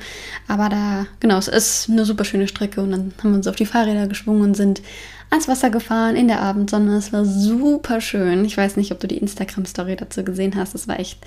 Aber 0.48 0.70
da, 0.70 1.08
genau, 1.20 1.38
es 1.38 1.48
ist 1.48 1.90
eine 1.90 2.06
super 2.06 2.26
schöne 2.26 2.48
Strecke 2.48 2.82
und 2.82 2.92
dann 2.92 3.14
haben 3.20 3.32
wir 3.32 3.38
uns 3.38 3.48
auf 3.48 3.56
die 3.56 3.66
Fahrräder 3.66 4.08
geschwungen 4.08 4.42
und 4.42 4.56
sind 4.56 4.82
ans 5.30 5.48
Wasser 5.48 5.70
gefahren 5.70 6.16
in 6.16 6.28
der 6.28 6.42
Abendsonne. 6.42 6.96
Es 6.96 7.12
war 7.12 7.26
super 7.26 8.00
schön. 8.00 8.46
Ich 8.46 8.58
weiß 8.58 8.78
nicht, 8.78 8.92
ob 8.92 9.00
du 9.00 9.08
die 9.08 9.18
Instagram-Story 9.18 9.98
dazu 9.98 10.24
gesehen 10.24 10.56
hast. 10.56 10.74
Es 10.74 10.88
war 10.88 11.00
echt 11.00 11.20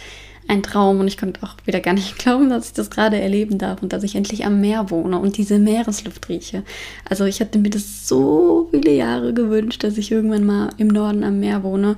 ein 0.49 0.63
Traum 0.63 1.01
und 1.01 1.07
ich 1.07 1.19
konnte 1.19 1.43
auch 1.43 1.55
wieder 1.67 1.81
gar 1.81 1.95
nicht 1.95 2.19
glauben, 2.19 2.49
dass 2.49 2.69
ich 2.69 2.73
das 2.73 2.91
gerade 2.91 3.21
erleben 3.21 3.59
darf 3.59 3.83
und 3.83 3.93
dass 3.93 4.03
ich 4.03 4.15
endlich 4.15 4.47
am 4.47 4.61
Meer 4.61 4.91
wohne 4.91 5.19
und 5.19 5.37
diese 5.37 5.59
Meeresluft 5.59 6.29
rieche. 6.29 6.63
Also 7.09 7.25
ich 7.25 7.41
hatte 7.41 7.59
mir 7.59 7.71
das 7.71 8.09
so 8.09 8.69
viele 8.71 8.93
Jahre 8.93 9.35
gewünscht, 9.35 9.85
dass 9.85 9.99
ich 9.99 10.11
irgendwann 10.11 10.47
mal 10.47 10.71
im 10.79 10.89
Norden 10.89 11.25
am 11.25 11.41
Meer 11.41 11.63
wohne. 11.63 11.97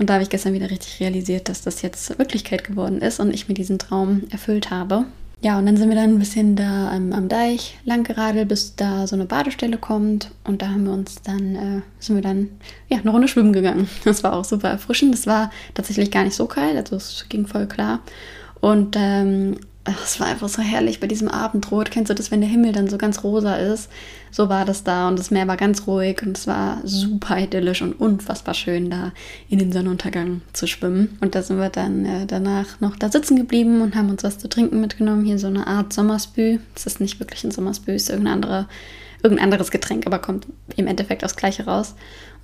Und 0.00 0.08
da 0.08 0.14
habe 0.14 0.22
ich 0.22 0.30
gestern 0.30 0.54
wieder 0.54 0.70
richtig 0.70 0.98
realisiert, 0.98 1.50
dass 1.50 1.60
das 1.60 1.82
jetzt 1.82 2.18
Wirklichkeit 2.18 2.64
geworden 2.64 3.02
ist 3.02 3.20
und 3.20 3.34
ich 3.34 3.48
mir 3.48 3.54
diesen 3.54 3.78
Traum 3.78 4.22
erfüllt 4.30 4.70
habe. 4.70 5.04
Ja, 5.42 5.58
und 5.58 5.66
dann 5.66 5.76
sind 5.76 5.90
wir 5.90 5.96
dann 5.96 6.14
ein 6.14 6.18
bisschen 6.18 6.56
da 6.56 6.90
am, 6.90 7.12
am 7.12 7.28
Deich 7.28 7.76
lang 7.84 8.02
geradelt, 8.02 8.48
bis 8.48 8.76
da 8.76 9.06
so 9.06 9.14
eine 9.14 9.26
Badestelle 9.26 9.76
kommt. 9.76 10.30
Und 10.44 10.62
da 10.62 10.68
haben 10.68 10.84
wir 10.84 10.92
uns 10.94 11.20
dann, 11.20 11.54
äh, 11.54 11.82
sind 11.98 12.16
wir 12.16 12.22
dann 12.22 12.48
ja, 12.88 12.96
eine 12.96 13.10
Runde 13.10 13.28
schwimmen 13.28 13.52
gegangen. 13.52 13.90
Das 14.04 14.24
war 14.24 14.32
auch 14.32 14.44
super 14.46 14.70
erfrischend. 14.70 15.12
Das 15.12 15.26
war 15.26 15.50
tatsächlich 15.74 16.10
gar 16.10 16.24
nicht 16.24 16.34
so 16.34 16.46
kalt, 16.46 16.76
also 16.76 16.96
es 16.96 17.26
ging 17.28 17.46
voll 17.46 17.66
klar. 17.66 18.00
Und 18.62 18.96
ähm, 18.98 19.58
es 19.84 20.20
war 20.20 20.26
einfach 20.26 20.48
so 20.48 20.60
herrlich 20.60 21.00
bei 21.00 21.06
diesem 21.06 21.28
Abendrot. 21.28 21.90
Kennst 21.90 22.10
du 22.10 22.14
das, 22.14 22.30
wenn 22.30 22.42
der 22.42 22.50
Himmel 22.50 22.72
dann 22.72 22.88
so 22.88 22.98
ganz 22.98 23.24
rosa 23.24 23.56
ist? 23.56 23.88
So 24.30 24.48
war 24.48 24.64
das 24.64 24.84
da 24.84 25.08
und 25.08 25.18
das 25.18 25.30
Meer 25.30 25.48
war 25.48 25.56
ganz 25.56 25.86
ruhig 25.86 26.22
und 26.22 26.36
es 26.36 26.46
war 26.46 26.80
super 26.84 27.38
idyllisch 27.38 27.80
und 27.80 27.94
unfassbar 27.98 28.54
schön, 28.54 28.90
da 28.90 29.12
in 29.48 29.58
den 29.58 29.72
Sonnenuntergang 29.72 30.42
zu 30.52 30.66
schwimmen. 30.66 31.16
Und 31.20 31.34
da 31.34 31.42
sind 31.42 31.58
wir 31.58 31.70
dann 31.70 32.04
äh, 32.04 32.26
danach 32.26 32.80
noch 32.80 32.96
da 32.96 33.10
sitzen 33.10 33.36
geblieben 33.36 33.80
und 33.80 33.96
haben 33.96 34.10
uns 34.10 34.22
was 34.22 34.38
zu 34.38 34.48
trinken 34.48 34.80
mitgenommen. 34.80 35.24
Hier 35.24 35.38
so 35.38 35.46
eine 35.46 35.66
Art 35.66 35.92
Sommerspü. 35.92 36.58
Es 36.76 36.86
ist 36.86 37.00
nicht 37.00 37.18
wirklich 37.18 37.42
ein 37.44 37.50
Sommerspü, 37.50 37.92
es 37.92 38.04
ist 38.04 38.10
irgendein, 38.10 38.34
andere, 38.34 38.66
irgendein 39.22 39.44
anderes 39.44 39.70
Getränk, 39.70 40.06
aber 40.06 40.18
kommt 40.18 40.46
im 40.76 40.86
Endeffekt 40.88 41.24
aufs 41.24 41.36
Gleiche 41.36 41.64
raus. 41.64 41.94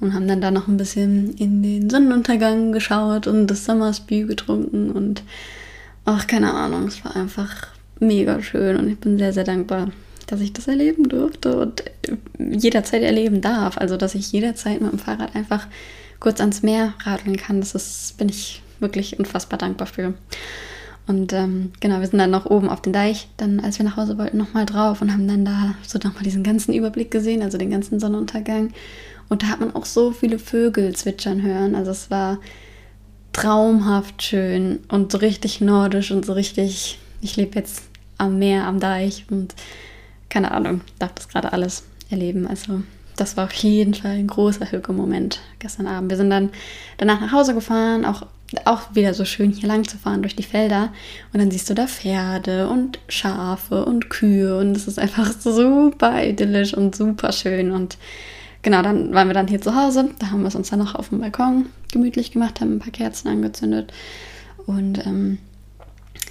Und 0.00 0.14
haben 0.14 0.26
dann 0.26 0.40
da 0.40 0.50
noch 0.50 0.68
ein 0.68 0.78
bisschen 0.78 1.34
in 1.34 1.62
den 1.62 1.90
Sonnenuntergang 1.90 2.72
geschaut 2.72 3.26
und 3.26 3.46
das 3.46 3.66
Sommerspü 3.66 4.26
getrunken 4.26 4.90
und 4.90 5.22
ach, 6.06 6.26
keine 6.26 6.54
Ahnung, 6.54 6.86
es 6.86 7.04
war 7.04 7.14
einfach 7.14 7.68
mega 8.00 8.42
schön 8.42 8.76
und 8.76 8.88
ich 8.88 8.98
bin 8.98 9.18
sehr, 9.18 9.32
sehr 9.32 9.44
dankbar, 9.44 9.90
dass 10.26 10.40
ich 10.40 10.52
das 10.52 10.68
erleben 10.68 11.08
durfte 11.08 11.58
und 11.58 11.84
jederzeit 12.38 13.02
erleben 13.02 13.40
darf. 13.40 13.76
Also, 13.78 13.96
dass 13.96 14.14
ich 14.14 14.32
jederzeit 14.32 14.80
mit 14.80 14.92
dem 14.92 14.98
Fahrrad 14.98 15.34
einfach 15.34 15.66
kurz 16.20 16.40
ans 16.40 16.62
Meer 16.62 16.94
radeln 17.04 17.36
kann. 17.36 17.60
Das 17.60 17.74
ist, 17.74 18.16
bin 18.16 18.28
ich 18.28 18.62
wirklich 18.80 19.18
unfassbar 19.18 19.58
dankbar 19.58 19.86
für. 19.86 20.14
Und 21.06 21.32
ähm, 21.32 21.72
genau, 21.80 22.00
wir 22.00 22.06
sind 22.06 22.18
dann 22.18 22.30
noch 22.30 22.46
oben 22.46 22.68
auf 22.68 22.82
den 22.82 22.92
Deich, 22.92 23.28
dann 23.36 23.60
als 23.60 23.78
wir 23.78 23.84
nach 23.84 23.96
Hause 23.96 24.18
wollten, 24.18 24.38
nochmal 24.38 24.66
drauf 24.66 25.00
und 25.02 25.12
haben 25.12 25.28
dann 25.28 25.44
da 25.44 25.74
so 25.86 25.98
nochmal 26.02 26.24
diesen 26.24 26.42
ganzen 26.42 26.74
Überblick 26.74 27.12
gesehen, 27.12 27.42
also 27.42 27.58
den 27.58 27.70
ganzen 27.70 28.00
Sonnenuntergang. 28.00 28.72
Und 29.28 29.42
da 29.42 29.48
hat 29.48 29.60
man 29.60 29.74
auch 29.74 29.86
so 29.86 30.10
viele 30.10 30.38
Vögel 30.38 30.94
zwitschern 30.96 31.42
hören. 31.42 31.76
Also 31.76 31.92
es 31.92 32.10
war 32.10 32.38
traumhaft 33.36 34.22
schön 34.22 34.80
und 34.88 35.12
so 35.12 35.18
richtig 35.18 35.60
nordisch 35.60 36.10
und 36.10 36.24
so 36.24 36.32
richtig, 36.32 36.98
ich 37.20 37.36
lebe 37.36 37.58
jetzt 37.58 37.82
am 38.16 38.38
Meer, 38.38 38.64
am 38.64 38.80
Deich 38.80 39.26
und 39.30 39.54
keine 40.30 40.52
Ahnung, 40.52 40.80
darf 40.98 41.12
das 41.14 41.28
gerade 41.28 41.52
alles 41.52 41.84
erleben. 42.10 42.46
Also 42.46 42.82
das 43.16 43.36
war 43.36 43.44
auf 43.44 43.52
jeden 43.52 43.92
Fall 43.92 44.12
ein 44.12 44.26
großer 44.26 44.72
Höke-Moment 44.72 45.40
gestern 45.58 45.86
Abend. 45.86 46.10
Wir 46.10 46.16
sind 46.16 46.30
dann 46.30 46.50
danach 46.96 47.20
nach 47.20 47.32
Hause 47.32 47.52
gefahren, 47.52 48.06
auch, 48.06 48.26
auch 48.64 48.94
wieder 48.94 49.12
so 49.12 49.26
schön 49.26 49.50
hier 49.50 49.68
lang 49.68 49.86
zu 49.86 49.98
fahren 49.98 50.22
durch 50.22 50.36
die 50.36 50.42
Felder. 50.42 50.92
Und 51.32 51.40
dann 51.40 51.50
siehst 51.50 51.68
du 51.68 51.74
da 51.74 51.86
Pferde 51.86 52.68
und 52.68 52.98
Schafe 53.08 53.84
und 53.84 54.08
Kühe 54.08 54.56
und 54.58 54.74
es 54.74 54.88
ist 54.88 54.98
einfach 54.98 55.30
super 55.38 56.24
idyllisch 56.24 56.72
und 56.72 56.96
super 56.96 57.32
schön. 57.32 57.70
Und 57.70 57.98
genau, 58.66 58.82
dann 58.82 59.14
waren 59.14 59.28
wir 59.28 59.34
dann 59.34 59.46
hier 59.46 59.60
zu 59.60 59.76
Hause. 59.76 60.10
Da 60.18 60.32
haben 60.32 60.42
wir 60.42 60.48
es 60.48 60.56
uns 60.56 60.70
dann 60.70 60.80
noch 60.80 60.96
auf 60.96 61.10
dem 61.10 61.20
Balkon 61.20 61.66
gemütlich 61.92 62.32
gemacht, 62.32 62.60
haben 62.60 62.72
ein 62.72 62.78
paar 62.80 62.90
Kerzen 62.90 63.28
angezündet 63.28 63.92
und 64.66 65.06
ähm, 65.06 65.38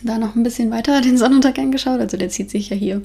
da 0.04 0.18
noch 0.18 0.36
ein 0.36 0.44
bisschen 0.44 0.70
weiter 0.70 1.00
den 1.02 1.18
Sonnenuntergang 1.18 1.72
geschaut. 1.72 2.02
Also 2.02 2.18
der 2.18 2.28
zieht 2.28 2.52
sich 2.52 2.70
ja 2.70 2.76
hier 2.76 3.02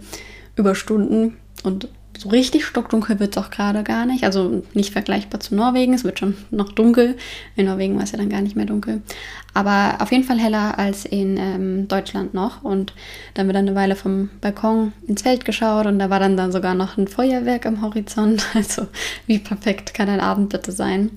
über 0.57 0.75
Stunden 0.75 1.37
und 1.63 1.87
so 2.21 2.29
richtig 2.29 2.67
stockdunkel 2.67 3.19
wird 3.19 3.35
es 3.35 3.43
auch 3.43 3.49
gerade 3.49 3.83
gar 3.83 4.05
nicht. 4.05 4.25
Also 4.25 4.63
nicht 4.75 4.93
vergleichbar 4.93 5.41
zu 5.41 5.55
Norwegen. 5.55 5.95
Es 5.95 6.05
wird 6.05 6.19
schon 6.19 6.37
noch 6.51 6.71
dunkel. 6.71 7.17
In 7.57 7.65
Norwegen 7.65 7.97
war 7.97 8.03
es 8.03 8.13
ja 8.13 8.19
dann 8.19 8.29
gar 8.29 8.43
nicht 8.43 8.57
mehr 8.57 8.67
dunkel. 8.67 9.01
Aber 9.55 9.97
auf 10.01 10.13
jeden 10.13 10.25
Fall 10.25 10.39
heller 10.39 10.79
als 10.79 11.07
in 11.07 11.39
ähm, 11.39 11.89
Deutschland 11.89 12.35
noch. 12.35 12.63
Und 12.63 12.93
dann 13.33 13.45
haben 13.45 13.49
wir 13.49 13.55
dann 13.55 13.69
eine 13.69 13.75
Weile 13.75 13.97
vom 13.97 14.29
Balkon 14.43 14.93
ins 15.07 15.23
Feld 15.23 15.47
geschaut 15.47 15.87
und 15.87 15.99
da 15.99 16.11
war 16.11 16.21
dann, 16.21 16.37
dann 16.37 16.53
sogar 16.53 16.75
noch 16.75 16.99
ein 16.99 17.09
Feuerwerk 17.09 17.65
am 17.65 17.81
Horizont. 17.81 18.47
Also 18.61 18.89
wie 19.27 19.39
perfekt 19.39 19.95
kann 19.95 20.11
ein 20.11 20.21
Abend 20.21 20.51
bitte 20.51 20.73
sein. 20.73 21.13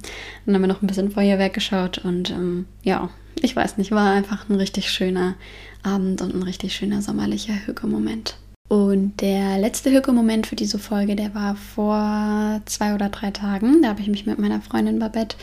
Dann 0.45 0.55
haben 0.55 0.62
wir 0.62 0.67
noch 0.69 0.81
ein 0.81 0.88
bisschen 0.88 1.12
Feuerwerk 1.12 1.53
geschaut 1.53 1.98
und 1.98 2.29
ähm, 2.29 2.65
ja, 2.83 3.10
ich 3.41 3.53
weiß 3.53 3.77
nicht, 3.77 3.91
war 3.91 4.12
einfach 4.12 4.48
ein 4.48 4.55
richtig 4.55 4.89
schöner 4.89 5.36
Abend 5.83 6.22
und 6.22 6.33
ein 6.33 6.43
richtig 6.43 6.74
schöner 6.74 7.01
sommerlicher 7.01 7.53
Hügelmoment. 7.65 8.38
Und 8.70 9.22
der 9.22 9.60
letzte 9.60 9.91
Hücke-Moment 9.91 10.48
für 10.48 10.55
diese 10.55 10.79
Folge, 10.79 11.15
der 11.15 11.36
war 11.36 11.55
vor 11.55 12.62
zwei 12.65 12.96
oder 12.96 13.10
drei 13.10 13.29
Tagen. 13.29 13.82
Da 13.82 13.89
habe 13.89 14.01
ich 14.01 14.08
mich 14.08 14.25
mit 14.25 14.39
meiner 14.39 14.62
Freundin 14.62 15.00
Babette 15.00 15.36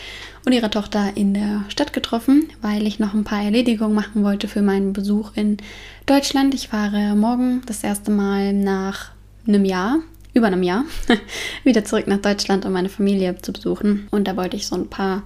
und 0.47 0.53
ihrer 0.53 0.71
Tochter 0.71 1.17
in 1.17 1.35
der 1.35 1.65
Stadt 1.69 1.93
getroffen, 1.93 2.49
weil 2.61 2.87
ich 2.87 2.99
noch 2.99 3.15
ein 3.15 3.25
paar 3.25 3.43
Erledigungen 3.43 3.95
machen 3.95 4.25
wollte 4.25 4.49
für 4.49 4.63
meinen 4.63 4.93
Besuch 4.93 5.33
in 5.37 5.59
Deutschland. 6.07 6.55
Ich 6.55 6.69
fahre 6.69 7.15
morgen 7.15 7.63
das 7.67 7.85
erste 7.85 8.11
Mal 8.11 8.53
nach 8.53 9.13
einem 9.47 9.65
Jahr, 9.65 9.99
über 10.33 10.47
einem 10.49 10.63
Jahr, 10.63 10.85
wieder 11.65 11.85
zurück 11.85 12.07
nach 12.07 12.19
Deutschland, 12.19 12.65
um 12.65 12.73
meine 12.73 12.89
Familie 12.89 13.37
zu 13.41 13.53
besuchen. 13.53 14.09
Und 14.11 14.27
da 14.27 14.37
wollte 14.37 14.57
ich 14.57 14.67
so 14.67 14.77
ein 14.77 14.89
paar 14.89 15.23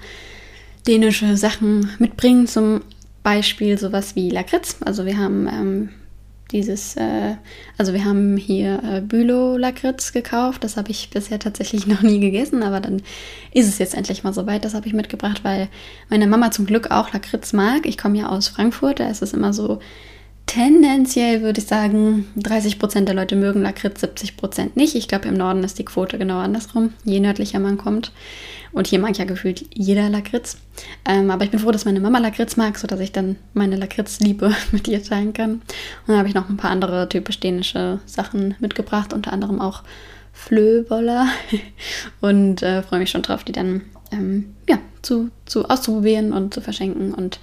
dänische 0.86 1.36
Sachen 1.36 1.90
mitbringen, 1.98 2.48
zum 2.48 2.82
Beispiel 3.22 3.78
sowas 3.78 4.16
wie 4.16 4.30
Lakritz. 4.30 4.78
Also 4.84 5.06
wir 5.06 5.16
haben 5.16 5.46
ähm, 5.46 5.88
dieses, 6.54 6.96
äh, 6.96 7.34
also 7.76 7.92
wir 7.92 8.04
haben 8.04 8.36
hier 8.36 8.80
äh, 8.84 9.00
Bülow-Lakritz 9.00 10.12
gekauft. 10.12 10.62
Das 10.62 10.76
habe 10.76 10.92
ich 10.92 11.10
bisher 11.10 11.40
tatsächlich 11.40 11.86
noch 11.88 12.00
nie 12.00 12.20
gegessen, 12.20 12.62
aber 12.62 12.80
dann 12.80 13.02
ist 13.52 13.68
es 13.68 13.78
jetzt 13.78 13.94
endlich 13.94 14.22
mal 14.22 14.32
soweit. 14.32 14.64
Das 14.64 14.72
habe 14.72 14.86
ich 14.86 14.94
mitgebracht, 14.94 15.42
weil 15.42 15.68
meine 16.08 16.28
Mama 16.28 16.52
zum 16.52 16.64
Glück 16.64 16.92
auch 16.92 17.12
Lakritz 17.12 17.52
mag. 17.52 17.86
Ich 17.86 17.98
komme 17.98 18.18
ja 18.18 18.28
aus 18.28 18.48
Frankfurt, 18.48 19.00
da 19.00 19.08
ist 19.08 19.20
es 19.20 19.32
immer 19.32 19.52
so 19.52 19.80
tendenziell, 20.54 21.42
würde 21.42 21.60
ich 21.60 21.66
sagen, 21.66 22.28
30 22.36 22.78
Prozent 22.78 23.08
der 23.08 23.16
Leute 23.16 23.34
mögen 23.34 23.62
Lakritz, 23.62 24.00
70 24.00 24.36
Prozent 24.36 24.76
nicht. 24.76 24.94
Ich 24.94 25.08
glaube, 25.08 25.26
im 25.26 25.34
Norden 25.34 25.64
ist 25.64 25.80
die 25.80 25.84
Quote 25.84 26.16
genau 26.16 26.38
andersrum, 26.38 26.92
je 27.04 27.18
nördlicher 27.18 27.58
man 27.58 27.76
kommt. 27.76 28.12
Und 28.70 28.86
hier 28.86 29.00
mag 29.00 29.18
ja 29.18 29.24
gefühlt 29.24 29.66
jeder 29.74 30.08
Lakritz. 30.08 30.58
Ähm, 31.04 31.32
aber 31.32 31.44
ich 31.44 31.50
bin 31.50 31.58
froh, 31.58 31.72
dass 31.72 31.84
meine 31.84 31.98
Mama 31.98 32.18
Lakritz 32.18 32.56
mag, 32.56 32.78
sodass 32.78 33.00
ich 33.00 33.10
dann 33.10 33.34
meine 33.52 33.74
Lakritzliebe 33.74 34.54
mit 34.70 34.86
ihr 34.86 35.02
teilen 35.02 35.32
kann. 35.32 35.54
Und 35.54 35.62
dann 36.06 36.18
habe 36.18 36.28
ich 36.28 36.34
noch 36.34 36.48
ein 36.48 36.56
paar 36.56 36.70
andere 36.70 37.08
typisch 37.08 37.40
dänische 37.40 37.98
Sachen 38.06 38.54
mitgebracht, 38.60 39.12
unter 39.12 39.32
anderem 39.32 39.60
auch 39.60 39.82
Flöboller. 40.32 41.26
und 42.20 42.62
äh, 42.62 42.82
freue 42.82 43.00
mich 43.00 43.10
schon 43.10 43.22
drauf, 43.22 43.42
die 43.42 43.52
dann 43.52 43.82
ähm, 44.12 44.54
ja, 44.68 44.78
zu, 45.02 45.30
zu 45.46 45.68
auszuprobieren 45.68 46.32
und 46.32 46.54
zu 46.54 46.60
verschenken. 46.60 47.12
Und 47.12 47.40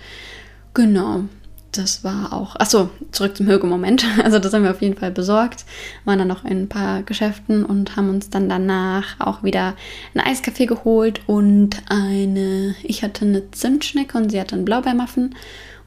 genau, 0.74 1.26
das 1.72 2.04
war 2.04 2.34
auch, 2.34 2.56
achso, 2.58 2.90
zurück 3.12 3.36
zum 3.38 3.48
Hüge-Moment. 3.48 4.06
Also 4.24 4.40
das 4.40 4.54
haben 4.54 4.64
wir 4.64 4.72
auf 4.72 4.82
jeden 4.82 4.98
Fall 4.98 5.12
besorgt. 5.12 5.66
Waren 6.06 6.20
dann 6.20 6.28
noch 6.28 6.46
in 6.46 6.64
ein 6.64 6.70
paar 6.70 7.04
Geschäften 7.04 7.66
und 7.66 7.96
haben 7.96 8.10
uns 8.10 8.30
dann 8.30 8.50
danach 8.50 9.20
auch 9.20 9.44
wieder 9.44 9.76
einen 10.14 10.26
Eiskaffee 10.26 10.66
geholt 10.66 11.22
und 11.28 11.82
eine, 11.90 12.76
ich 12.84 13.04
hatte 13.04 13.26
eine 13.26 13.50
Zimtschnecke 13.52 14.18
und 14.18 14.30
sie 14.30 14.40
hatte 14.40 14.56
einen 14.56 14.66
Blaubeermuffin. 14.66 15.36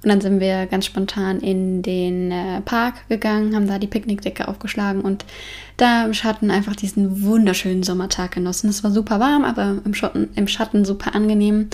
Und 0.05 0.11
dann 0.11 0.21
sind 0.21 0.39
wir 0.39 0.67
ganz 0.67 0.85
spontan 0.85 1.41
in 1.41 1.81
den 1.81 2.31
äh, 2.31 2.61
Park 2.61 3.09
gegangen, 3.09 3.57
haben 3.57 3.67
da 3.67 3.79
die 3.79 3.87
Picknickdecke 3.87 4.49
aufgeschlagen 4.49 5.01
und 5.01 5.25
da 5.79 6.05
im 6.05 6.13
Schatten 6.13 6.51
einfach 6.51 6.77
diesen 6.77 7.23
wunderschönen 7.23 7.83
Sommertag 7.83 8.33
genossen. 8.33 8.69
Es 8.69 8.85
war 8.85 8.91
super 8.91 9.19
warm, 9.19 9.45
aber 9.45 9.79
im 9.83 9.95
Schatten, 9.95 10.29
im 10.35 10.47
Schatten 10.47 10.85
super 10.85 11.15
angenehm. 11.15 11.71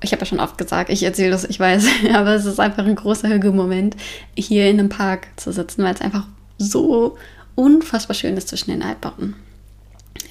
Ich 0.00 0.12
habe 0.12 0.20
ja 0.20 0.26
schon 0.26 0.40
oft 0.40 0.58
gesagt, 0.58 0.90
ich 0.90 1.02
erzähle 1.02 1.30
das, 1.30 1.44
ich 1.44 1.58
weiß, 1.58 1.86
aber 2.14 2.34
es 2.34 2.44
ist 2.44 2.60
einfach 2.60 2.84
ein 2.84 2.94
großer 2.94 3.28
Hügelmoment, 3.28 3.96
hier 4.36 4.68
in 4.70 4.78
einem 4.78 4.88
Park 4.88 5.28
zu 5.36 5.52
sitzen, 5.52 5.82
weil 5.84 5.94
es 5.94 6.00
einfach 6.00 6.26
so 6.58 7.16
unfassbar 7.54 8.14
schön 8.14 8.36
ist 8.36 8.48
zwischen 8.48 8.70
den 8.70 8.82
Altbauten. 8.82 9.34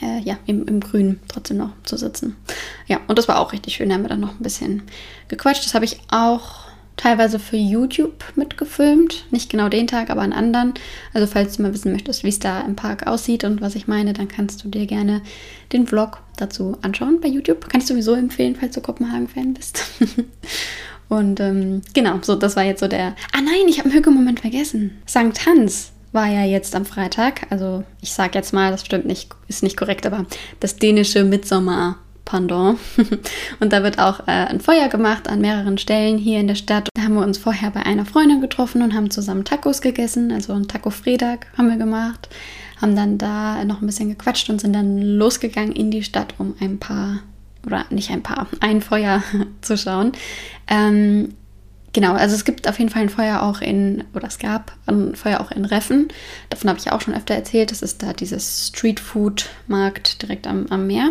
Äh, 0.02 0.20
ja, 0.22 0.38
im, 0.46 0.68
im 0.68 0.80
Grün 0.80 1.20
trotzdem 1.28 1.58
noch 1.58 1.72
zu 1.84 1.98
sitzen. 1.98 2.36
Ja, 2.88 3.00
und 3.08 3.18
das 3.18 3.28
war 3.28 3.40
auch 3.40 3.52
richtig 3.52 3.76
schön. 3.76 3.90
Da 3.90 3.96
haben 3.96 4.04
wir 4.04 4.10
dann 4.10 4.20
noch 4.20 4.40
ein 4.40 4.44
bisschen 4.44 4.84
gequatscht. 5.28 5.66
Das 5.66 5.74
habe 5.74 5.86
ich 5.86 6.00
auch 6.12 6.67
teilweise 7.08 7.40
für 7.40 7.56
YouTube 7.56 8.22
mitgefilmt. 8.36 9.24
Nicht 9.32 9.50
genau 9.50 9.70
den 9.70 9.88
Tag, 9.88 10.10
aber 10.10 10.24
einen 10.24 10.34
anderen. 10.34 10.74
Also 11.14 11.26
falls 11.26 11.56
du 11.56 11.64
mal 11.64 11.74
wissen 11.74 11.94
möchtest, 11.94 12.26
wie 12.26 12.30
es 12.30 12.40
da 12.40 12.60
im 12.60 12.76
Park 12.76 13.08
aussieht 13.08 13.46
und 13.46 13.62
was 13.62 13.76
ich 13.76 13.88
meine, 13.88 14.12
dann 14.12 14.28
kannst 14.28 14.62
du 14.62 14.68
dir 14.68 14.86
gerne 14.88 15.22
den 15.72 15.88
Vlog 15.88 16.20
dazu 16.36 16.78
anschauen 16.82 17.22
bei 17.22 17.30
YouTube. 17.30 17.70
Kann 17.70 17.80
ich 17.80 17.88
sowieso 17.88 18.14
empfehlen, 18.14 18.58
falls 18.60 18.76
du 18.76 18.82
Kopenhagen-Fan 18.82 19.54
bist. 19.54 19.86
und 21.08 21.40
ähm, 21.40 21.82
genau, 21.94 22.20
so 22.22 22.36
das 22.36 22.58
war 22.58 22.64
jetzt 22.66 22.82
so 22.82 22.90
der... 22.90 23.16
Ah 23.32 23.42
nein, 23.42 23.70
ich 23.70 23.80
habe 23.80 23.88
einen 23.88 23.98
Hücke-Moment 23.98 24.42
vergessen. 24.42 24.98
St. 25.08 25.46
Hans 25.46 25.94
war 26.12 26.28
ja 26.28 26.44
jetzt 26.44 26.76
am 26.76 26.86
Freitag. 26.86 27.50
Also 27.52 27.86
ich 28.02 28.12
sage 28.12 28.38
jetzt 28.38 28.52
mal, 28.52 28.70
das 28.70 28.86
stimmt 28.86 29.06
nicht, 29.06 29.30
ist 29.48 29.64
nicht 29.64 29.78
korrekt, 29.78 30.06
aber 30.06 30.26
das 30.60 30.76
dänische 30.76 31.24
Mitsommer 31.24 32.00
Pendant. 32.28 32.78
Und 33.60 33.72
da 33.72 33.84
wird 33.84 34.00
auch 34.00 34.20
äh, 34.28 34.32
ein 34.32 34.60
Feuer 34.60 34.90
gemacht 34.90 35.30
an 35.30 35.40
mehreren 35.40 35.78
Stellen 35.78 36.18
hier 36.18 36.40
in 36.40 36.48
der 36.48 36.56
Stadt. 36.56 36.90
Da 36.94 37.04
haben 37.04 37.16
wir 37.16 37.22
uns 37.22 37.38
vorher 37.38 37.72
bei 37.72 37.84
einer 37.84 38.06
Freundin 38.06 38.42
getroffen 38.42 38.82
und 38.82 38.94
haben 38.94 39.10
zusammen 39.10 39.46
Tacos 39.46 39.82
gegessen. 39.82 40.34
Also 40.34 40.54
ein 40.54 40.68
Taco-Fredag 40.68 41.48
haben 41.58 41.70
wir 41.70 41.78
gemacht. 41.78 42.28
Haben 42.82 42.98
dann 42.98 43.18
da 43.18 43.64
noch 43.64 43.82
ein 43.82 43.88
bisschen 43.88 44.10
gequatscht 44.10 44.50
und 44.50 44.60
sind 44.60 44.74
dann 44.74 45.02
losgegangen 45.02 45.72
in 45.72 45.90
die 45.90 46.04
Stadt, 46.04 46.34
um 46.38 46.54
ein 46.60 46.80
paar, 46.80 47.20
oder 47.66 47.86
nicht 47.90 48.12
ein 48.12 48.24
paar, 48.24 48.48
ein 48.60 48.82
Feuer 48.82 49.24
zu 49.62 49.78
schauen. 49.78 50.12
Ähm, 50.68 51.34
Genau, 51.94 52.14
also 52.14 52.36
es 52.36 52.46
gibt 52.46 52.68
auf 52.68 52.78
jeden 52.78 52.92
Fall 52.92 53.04
ein 53.04 53.10
Feuer 53.10 53.42
auch 53.42 53.60
in, 53.60 54.04
oder 54.14 54.28
es 54.28 54.38
gab 54.38 54.74
ein 54.86 55.16
Feuer 55.16 55.40
auch 55.40 55.50
in 55.50 55.66
Reffen. 55.66 56.10
Davon 56.50 56.70
habe 56.70 56.80
ich 56.80 56.92
auch 56.92 57.02
schon 57.02 57.16
öfter 57.16 57.34
erzählt. 57.34 57.72
Das 57.72 57.82
ist 57.82 58.04
da 58.04 58.14
dieses 58.14 58.68
Streetfood-Markt 58.68 60.22
direkt 60.22 60.46
am, 60.46 60.68
am 60.70 60.86
Meer. 60.86 61.10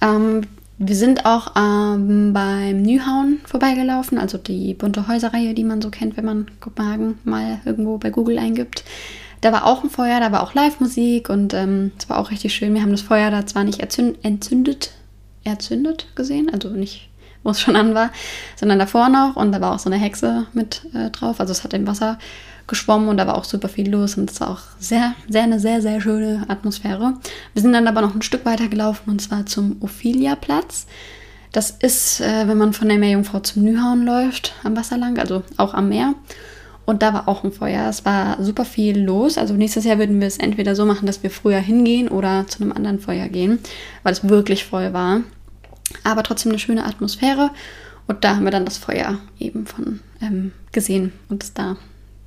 Ähm, 0.00 0.42
wir 0.82 0.96
sind 0.96 1.26
auch 1.26 1.56
ähm, 1.56 2.32
beim 2.32 2.80
Nyhauen 2.80 3.40
vorbeigelaufen, 3.44 4.16
also 4.16 4.38
die 4.38 4.72
bunte 4.72 5.08
Häuserreihe, 5.08 5.52
die 5.52 5.64
man 5.64 5.82
so 5.82 5.90
kennt, 5.90 6.16
wenn 6.16 6.24
man 6.24 6.50
Kopenhagen 6.58 7.18
mal 7.24 7.60
irgendwo 7.66 7.98
bei 7.98 8.08
Google 8.08 8.38
eingibt. 8.38 8.84
Da 9.42 9.52
war 9.52 9.66
auch 9.66 9.84
ein 9.84 9.90
Feuer, 9.90 10.20
da 10.20 10.32
war 10.32 10.42
auch 10.42 10.54
Live-Musik 10.54 11.28
und 11.28 11.52
ähm, 11.52 11.92
es 11.98 12.04
ähm, 12.04 12.10
war 12.10 12.18
auch 12.18 12.30
richtig 12.30 12.54
schön. 12.54 12.72
Wir 12.72 12.80
haben 12.80 12.92
das 12.92 13.02
Feuer 13.02 13.30
da 13.30 13.44
zwar 13.44 13.64
nicht 13.64 13.80
entzündet, 13.80 14.92
erzündet 15.44 16.06
gesehen, 16.14 16.50
also 16.50 16.70
nicht, 16.70 17.10
wo 17.42 17.50
es 17.50 17.60
schon 17.60 17.76
an 17.76 17.94
war, 17.94 18.10
sondern 18.56 18.78
davor 18.78 19.10
noch 19.10 19.36
und 19.36 19.52
da 19.52 19.60
war 19.60 19.74
auch 19.74 19.78
so 19.78 19.90
eine 19.90 20.00
Hexe 20.00 20.46
mit 20.54 20.86
äh, 20.94 21.10
drauf. 21.10 21.40
Also 21.40 21.52
es 21.52 21.62
hat 21.62 21.74
im 21.74 21.86
Wasser 21.86 22.18
geschwommen 22.70 23.08
und 23.08 23.18
da 23.18 23.26
war 23.26 23.36
auch 23.36 23.44
super 23.44 23.68
viel 23.68 23.90
los 23.90 24.16
und 24.16 24.30
es 24.30 24.40
war 24.40 24.48
auch 24.48 24.60
sehr, 24.78 25.14
sehr 25.28 25.42
eine 25.42 25.60
sehr, 25.60 25.82
sehr 25.82 26.00
schöne 26.00 26.46
Atmosphäre. 26.48 27.14
Wir 27.52 27.62
sind 27.62 27.74
dann 27.74 27.86
aber 27.86 28.00
noch 28.00 28.14
ein 28.14 28.22
Stück 28.22 28.46
weiter 28.46 28.68
gelaufen 28.68 29.10
und 29.10 29.20
zwar 29.20 29.44
zum 29.44 29.76
Ophelia-Platz. 29.80 30.86
Das 31.52 31.72
ist, 31.72 32.20
äh, 32.20 32.48
wenn 32.48 32.56
man 32.56 32.72
von 32.72 32.88
der 32.88 32.98
Meerjungfrau 32.98 33.40
zum 33.40 33.64
Nyhauen 33.64 34.06
läuft, 34.06 34.54
am 34.62 34.76
Wasser 34.76 34.96
lang, 34.96 35.18
also 35.18 35.42
auch 35.56 35.74
am 35.74 35.88
Meer. 35.88 36.14
Und 36.86 37.02
da 37.02 37.12
war 37.12 37.28
auch 37.28 37.44
ein 37.44 37.52
Feuer. 37.52 37.88
Es 37.88 38.04
war 38.04 38.42
super 38.42 38.64
viel 38.64 38.98
los. 38.98 39.36
Also 39.36 39.54
nächstes 39.54 39.84
Jahr 39.84 39.98
würden 39.98 40.20
wir 40.20 40.26
es 40.26 40.38
entweder 40.38 40.74
so 40.74 40.86
machen, 40.86 41.06
dass 41.06 41.22
wir 41.22 41.30
früher 41.30 41.58
hingehen 41.58 42.08
oder 42.08 42.46
zu 42.46 42.62
einem 42.62 42.72
anderen 42.72 42.98
Feuer 42.98 43.28
gehen, 43.28 43.58
weil 44.02 44.12
es 44.12 44.28
wirklich 44.28 44.64
voll 44.64 44.92
war. 44.92 45.20
Aber 46.04 46.22
trotzdem 46.22 46.50
eine 46.50 46.58
schöne 46.58 46.84
Atmosphäre. 46.84 47.50
Und 48.06 48.24
da 48.24 48.36
haben 48.36 48.44
wir 48.44 48.50
dann 48.50 48.64
das 48.64 48.78
Feuer 48.78 49.18
eben 49.38 49.66
von 49.66 50.00
ähm, 50.20 50.52
gesehen 50.72 51.12
und 51.28 51.44
es 51.44 51.52
da 51.52 51.76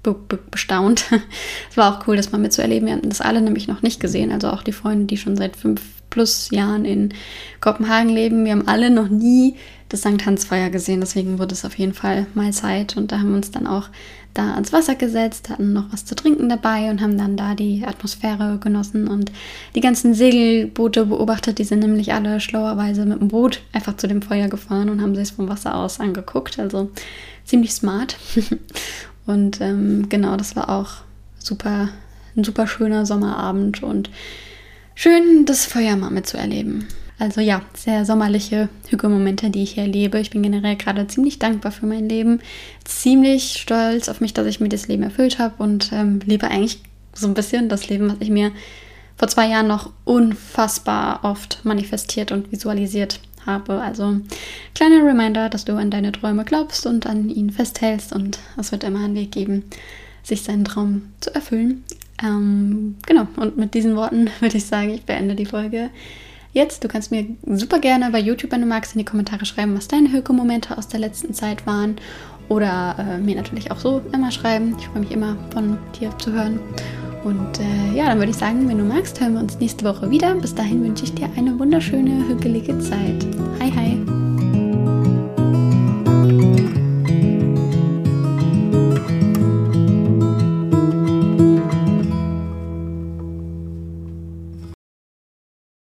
be 0.04 0.14
be 0.14 0.40
bestaunt. 0.52 1.06
es 1.70 1.78
war 1.78 1.96
auch 1.98 2.08
cool, 2.08 2.18
das 2.18 2.32
mal 2.32 2.38
mitzuerleben. 2.38 2.88
Wir 2.88 2.96
hatten 2.96 3.10
das 3.10 3.22
alle 3.22 3.42
nämlich 3.42 3.68
noch 3.68 3.82
nicht 3.82 4.00
gesehen. 4.00 4.32
Also 4.32 4.50
auch 4.50 4.64
die 4.64 4.74
Freunde, 4.74 5.06
die 5.06 5.18
schon 5.18 5.38
seit 5.38 5.56
fünf 5.56 5.82
plus 6.10 6.50
Jahren 6.52 6.86
in 6.86 7.14
Kopenhagen 7.60 8.10
leben. 8.10 8.46
Wir 8.46 8.52
haben 8.52 8.68
alle 8.68 8.92
noch 8.92 9.10
nie 9.10 9.56
das 9.90 10.02
St. 10.02 10.26
Hans-Feuer 10.26 10.70
gesehen. 10.70 11.00
Deswegen 11.02 11.40
wurde 11.40 11.54
es 11.54 11.66
auf 11.66 11.78
jeden 11.78 11.94
Fall 11.94 12.28
mal 12.36 12.54
Zeit. 12.54 12.98
Und 12.98 13.12
da 13.12 13.20
haben 13.20 13.30
wir 13.30 13.38
uns 13.38 13.52
dann 13.52 13.66
auch 13.66 13.90
da 14.34 14.54
ans 14.54 14.74
Wasser 14.74 14.96
gesetzt, 14.96 15.50
hatten 15.50 15.74
noch 15.74 15.92
was 15.92 16.06
zu 16.06 16.16
trinken 16.16 16.50
dabei 16.50 16.90
und 16.90 17.02
haben 17.02 17.18
dann 17.18 17.38
da 17.38 17.54
die 17.54 17.84
Atmosphäre 17.86 18.58
genossen 18.60 19.08
und 19.08 19.32
die 19.76 19.82
ganzen 19.82 20.14
Segelboote 20.14 21.06
beobachtet. 21.06 21.60
Die 21.60 21.64
sind 21.64 21.80
nämlich 21.80 22.14
alle 22.14 22.40
schlauerweise 22.40 23.06
mit 23.06 23.20
dem 23.20 23.28
Boot 23.28 23.62
einfach 23.74 23.96
zu 23.98 24.08
dem 24.08 24.22
Feuer 24.22 24.48
gefahren 24.48 24.90
und 24.90 25.02
haben 25.02 25.16
sich 25.16 25.32
vom 25.32 25.50
Wasser 25.50 25.76
aus 25.76 26.00
angeguckt. 26.00 26.58
Also 26.60 26.90
ziemlich 27.46 27.74
smart. 27.74 28.18
Und 29.26 29.62
ähm, 29.62 30.08
genau, 30.10 30.36
das 30.36 30.56
war 30.56 30.70
auch 30.70 30.98
super, 31.40 31.90
ein 32.36 32.44
super 32.44 32.68
schöner 32.68 33.06
Sommerabend 33.06 33.84
und 33.84 34.10
schön, 34.96 35.46
das 35.46 35.66
Feuer 35.66 35.96
mal 35.96 36.12
mitzuerleben. 36.12 36.88
Also 37.20 37.42
ja, 37.42 37.62
sehr 37.74 38.06
sommerliche 38.06 38.70
Hügelmomente, 38.90 39.50
die 39.50 39.64
ich 39.64 39.74
hier 39.74 39.84
erlebe. 39.84 40.20
Ich 40.20 40.32
bin 40.32 40.44
generell 40.44 40.76
gerade 40.76 41.08
ziemlich 41.08 41.40
dankbar 41.40 41.72
für 41.72 41.86
mein 41.86 42.10
Leben, 42.10 42.42
ziemlich 42.84 43.62
stolz 43.62 44.10
auf 44.10 44.20
mich, 44.20 44.34
dass 44.34 44.48
ich 44.48 44.60
mir 44.60 44.70
das 44.70 44.88
Leben 44.88 45.04
erfüllt 45.04 45.40
habe 45.40 45.62
und 45.62 45.92
ähm, 45.94 46.20
lebe 46.26 46.48
eigentlich 46.48 46.82
so 47.14 47.28
ein 47.28 47.34
bisschen 47.34 47.70
das 47.70 47.88
Leben, 47.88 48.10
was 48.10 48.18
ich 48.20 48.30
mir 48.30 48.52
vor 49.16 49.28
zwei 49.28 49.48
Jahren 49.48 49.68
noch 49.68 49.92
unfassbar 50.06 51.20
oft 51.24 51.64
manifestiert 51.64 52.32
und 52.32 52.52
visualisiert 52.52 53.20
habe. 53.46 53.82
Also 53.82 54.18
kleiner 54.76 55.06
Reminder, 55.06 55.50
dass 55.50 55.66
du 55.66 55.76
an 55.76 55.92
deine 55.92 56.12
Träume 56.12 56.46
glaubst 56.46 56.86
und 56.86 57.06
an 57.06 57.30
ihn 57.30 57.50
festhältst 57.50 58.14
und 58.14 58.40
es 58.58 58.72
wird 58.72 58.84
immer 58.84 59.04
einen 59.04 59.16
Weg 59.16 59.32
geben, 59.32 59.64
sich 60.24 60.44
seinen 60.44 60.66
Traum 60.66 61.04
zu 61.20 61.34
erfüllen. 61.34 61.84
Ähm, 62.24 62.96
genau, 63.06 63.28
und 63.38 63.58
mit 63.58 63.74
diesen 63.74 63.96
Worten 63.96 64.30
würde 64.40 64.58
ich 64.58 64.66
sagen, 64.66 64.92
ich 64.92 65.04
beende 65.04 65.36
die 65.36 65.46
Folge 65.46 65.90
jetzt. 66.54 66.84
Du 66.84 66.88
kannst 66.88 67.12
mir 67.12 67.26
super 67.46 67.80
gerne 67.80 68.10
bei 68.12 68.20
YouTube, 68.20 68.52
wenn 68.52 68.62
du 68.62 68.68
magst, 68.68 68.94
in 68.94 69.00
die 69.00 69.06
Kommentare 69.06 69.46
schreiben, 69.46 69.76
was 69.76 69.88
deine 69.88 70.12
Höke-Momente 70.12 70.78
aus 70.78 70.88
der 70.88 71.00
letzten 71.00 71.34
Zeit 71.34 71.66
waren. 71.66 71.98
Oder 72.50 72.96
äh, 73.00 73.18
mir 73.18 73.36
natürlich 73.36 73.72
auch 73.72 73.80
so 73.80 74.02
immer 74.12 74.32
schreiben. 74.32 74.76
Ich 74.78 74.88
freue 74.88 75.02
mich 75.02 75.12
immer 75.12 75.38
von 75.52 75.78
dir 76.00 76.16
zu 76.20 76.32
hören. 76.32 76.60
Und 77.24 77.60
äh, 77.60 77.96
ja, 77.96 78.08
dann 78.08 78.18
würde 78.18 78.32
ich 78.32 78.38
sagen, 78.38 78.68
wenn 78.68 78.78
du 78.78 78.84
magst, 78.84 79.20
hören 79.22 79.34
wir 79.34 79.42
uns 79.42 79.60
nächste 79.60 79.86
Woche 79.86 80.10
wieder. 80.10 80.36
Bis 80.36 80.54
dahin 80.54 80.84
wünsche 80.84 81.06
ich 81.06 81.14
dir 81.14 81.30
eine 81.38 81.58
wunderschöne, 81.58 82.28
hügelige 82.28 82.78
Zeit. 82.80 83.26
Hi, 83.60 83.72
hi. 83.72 84.23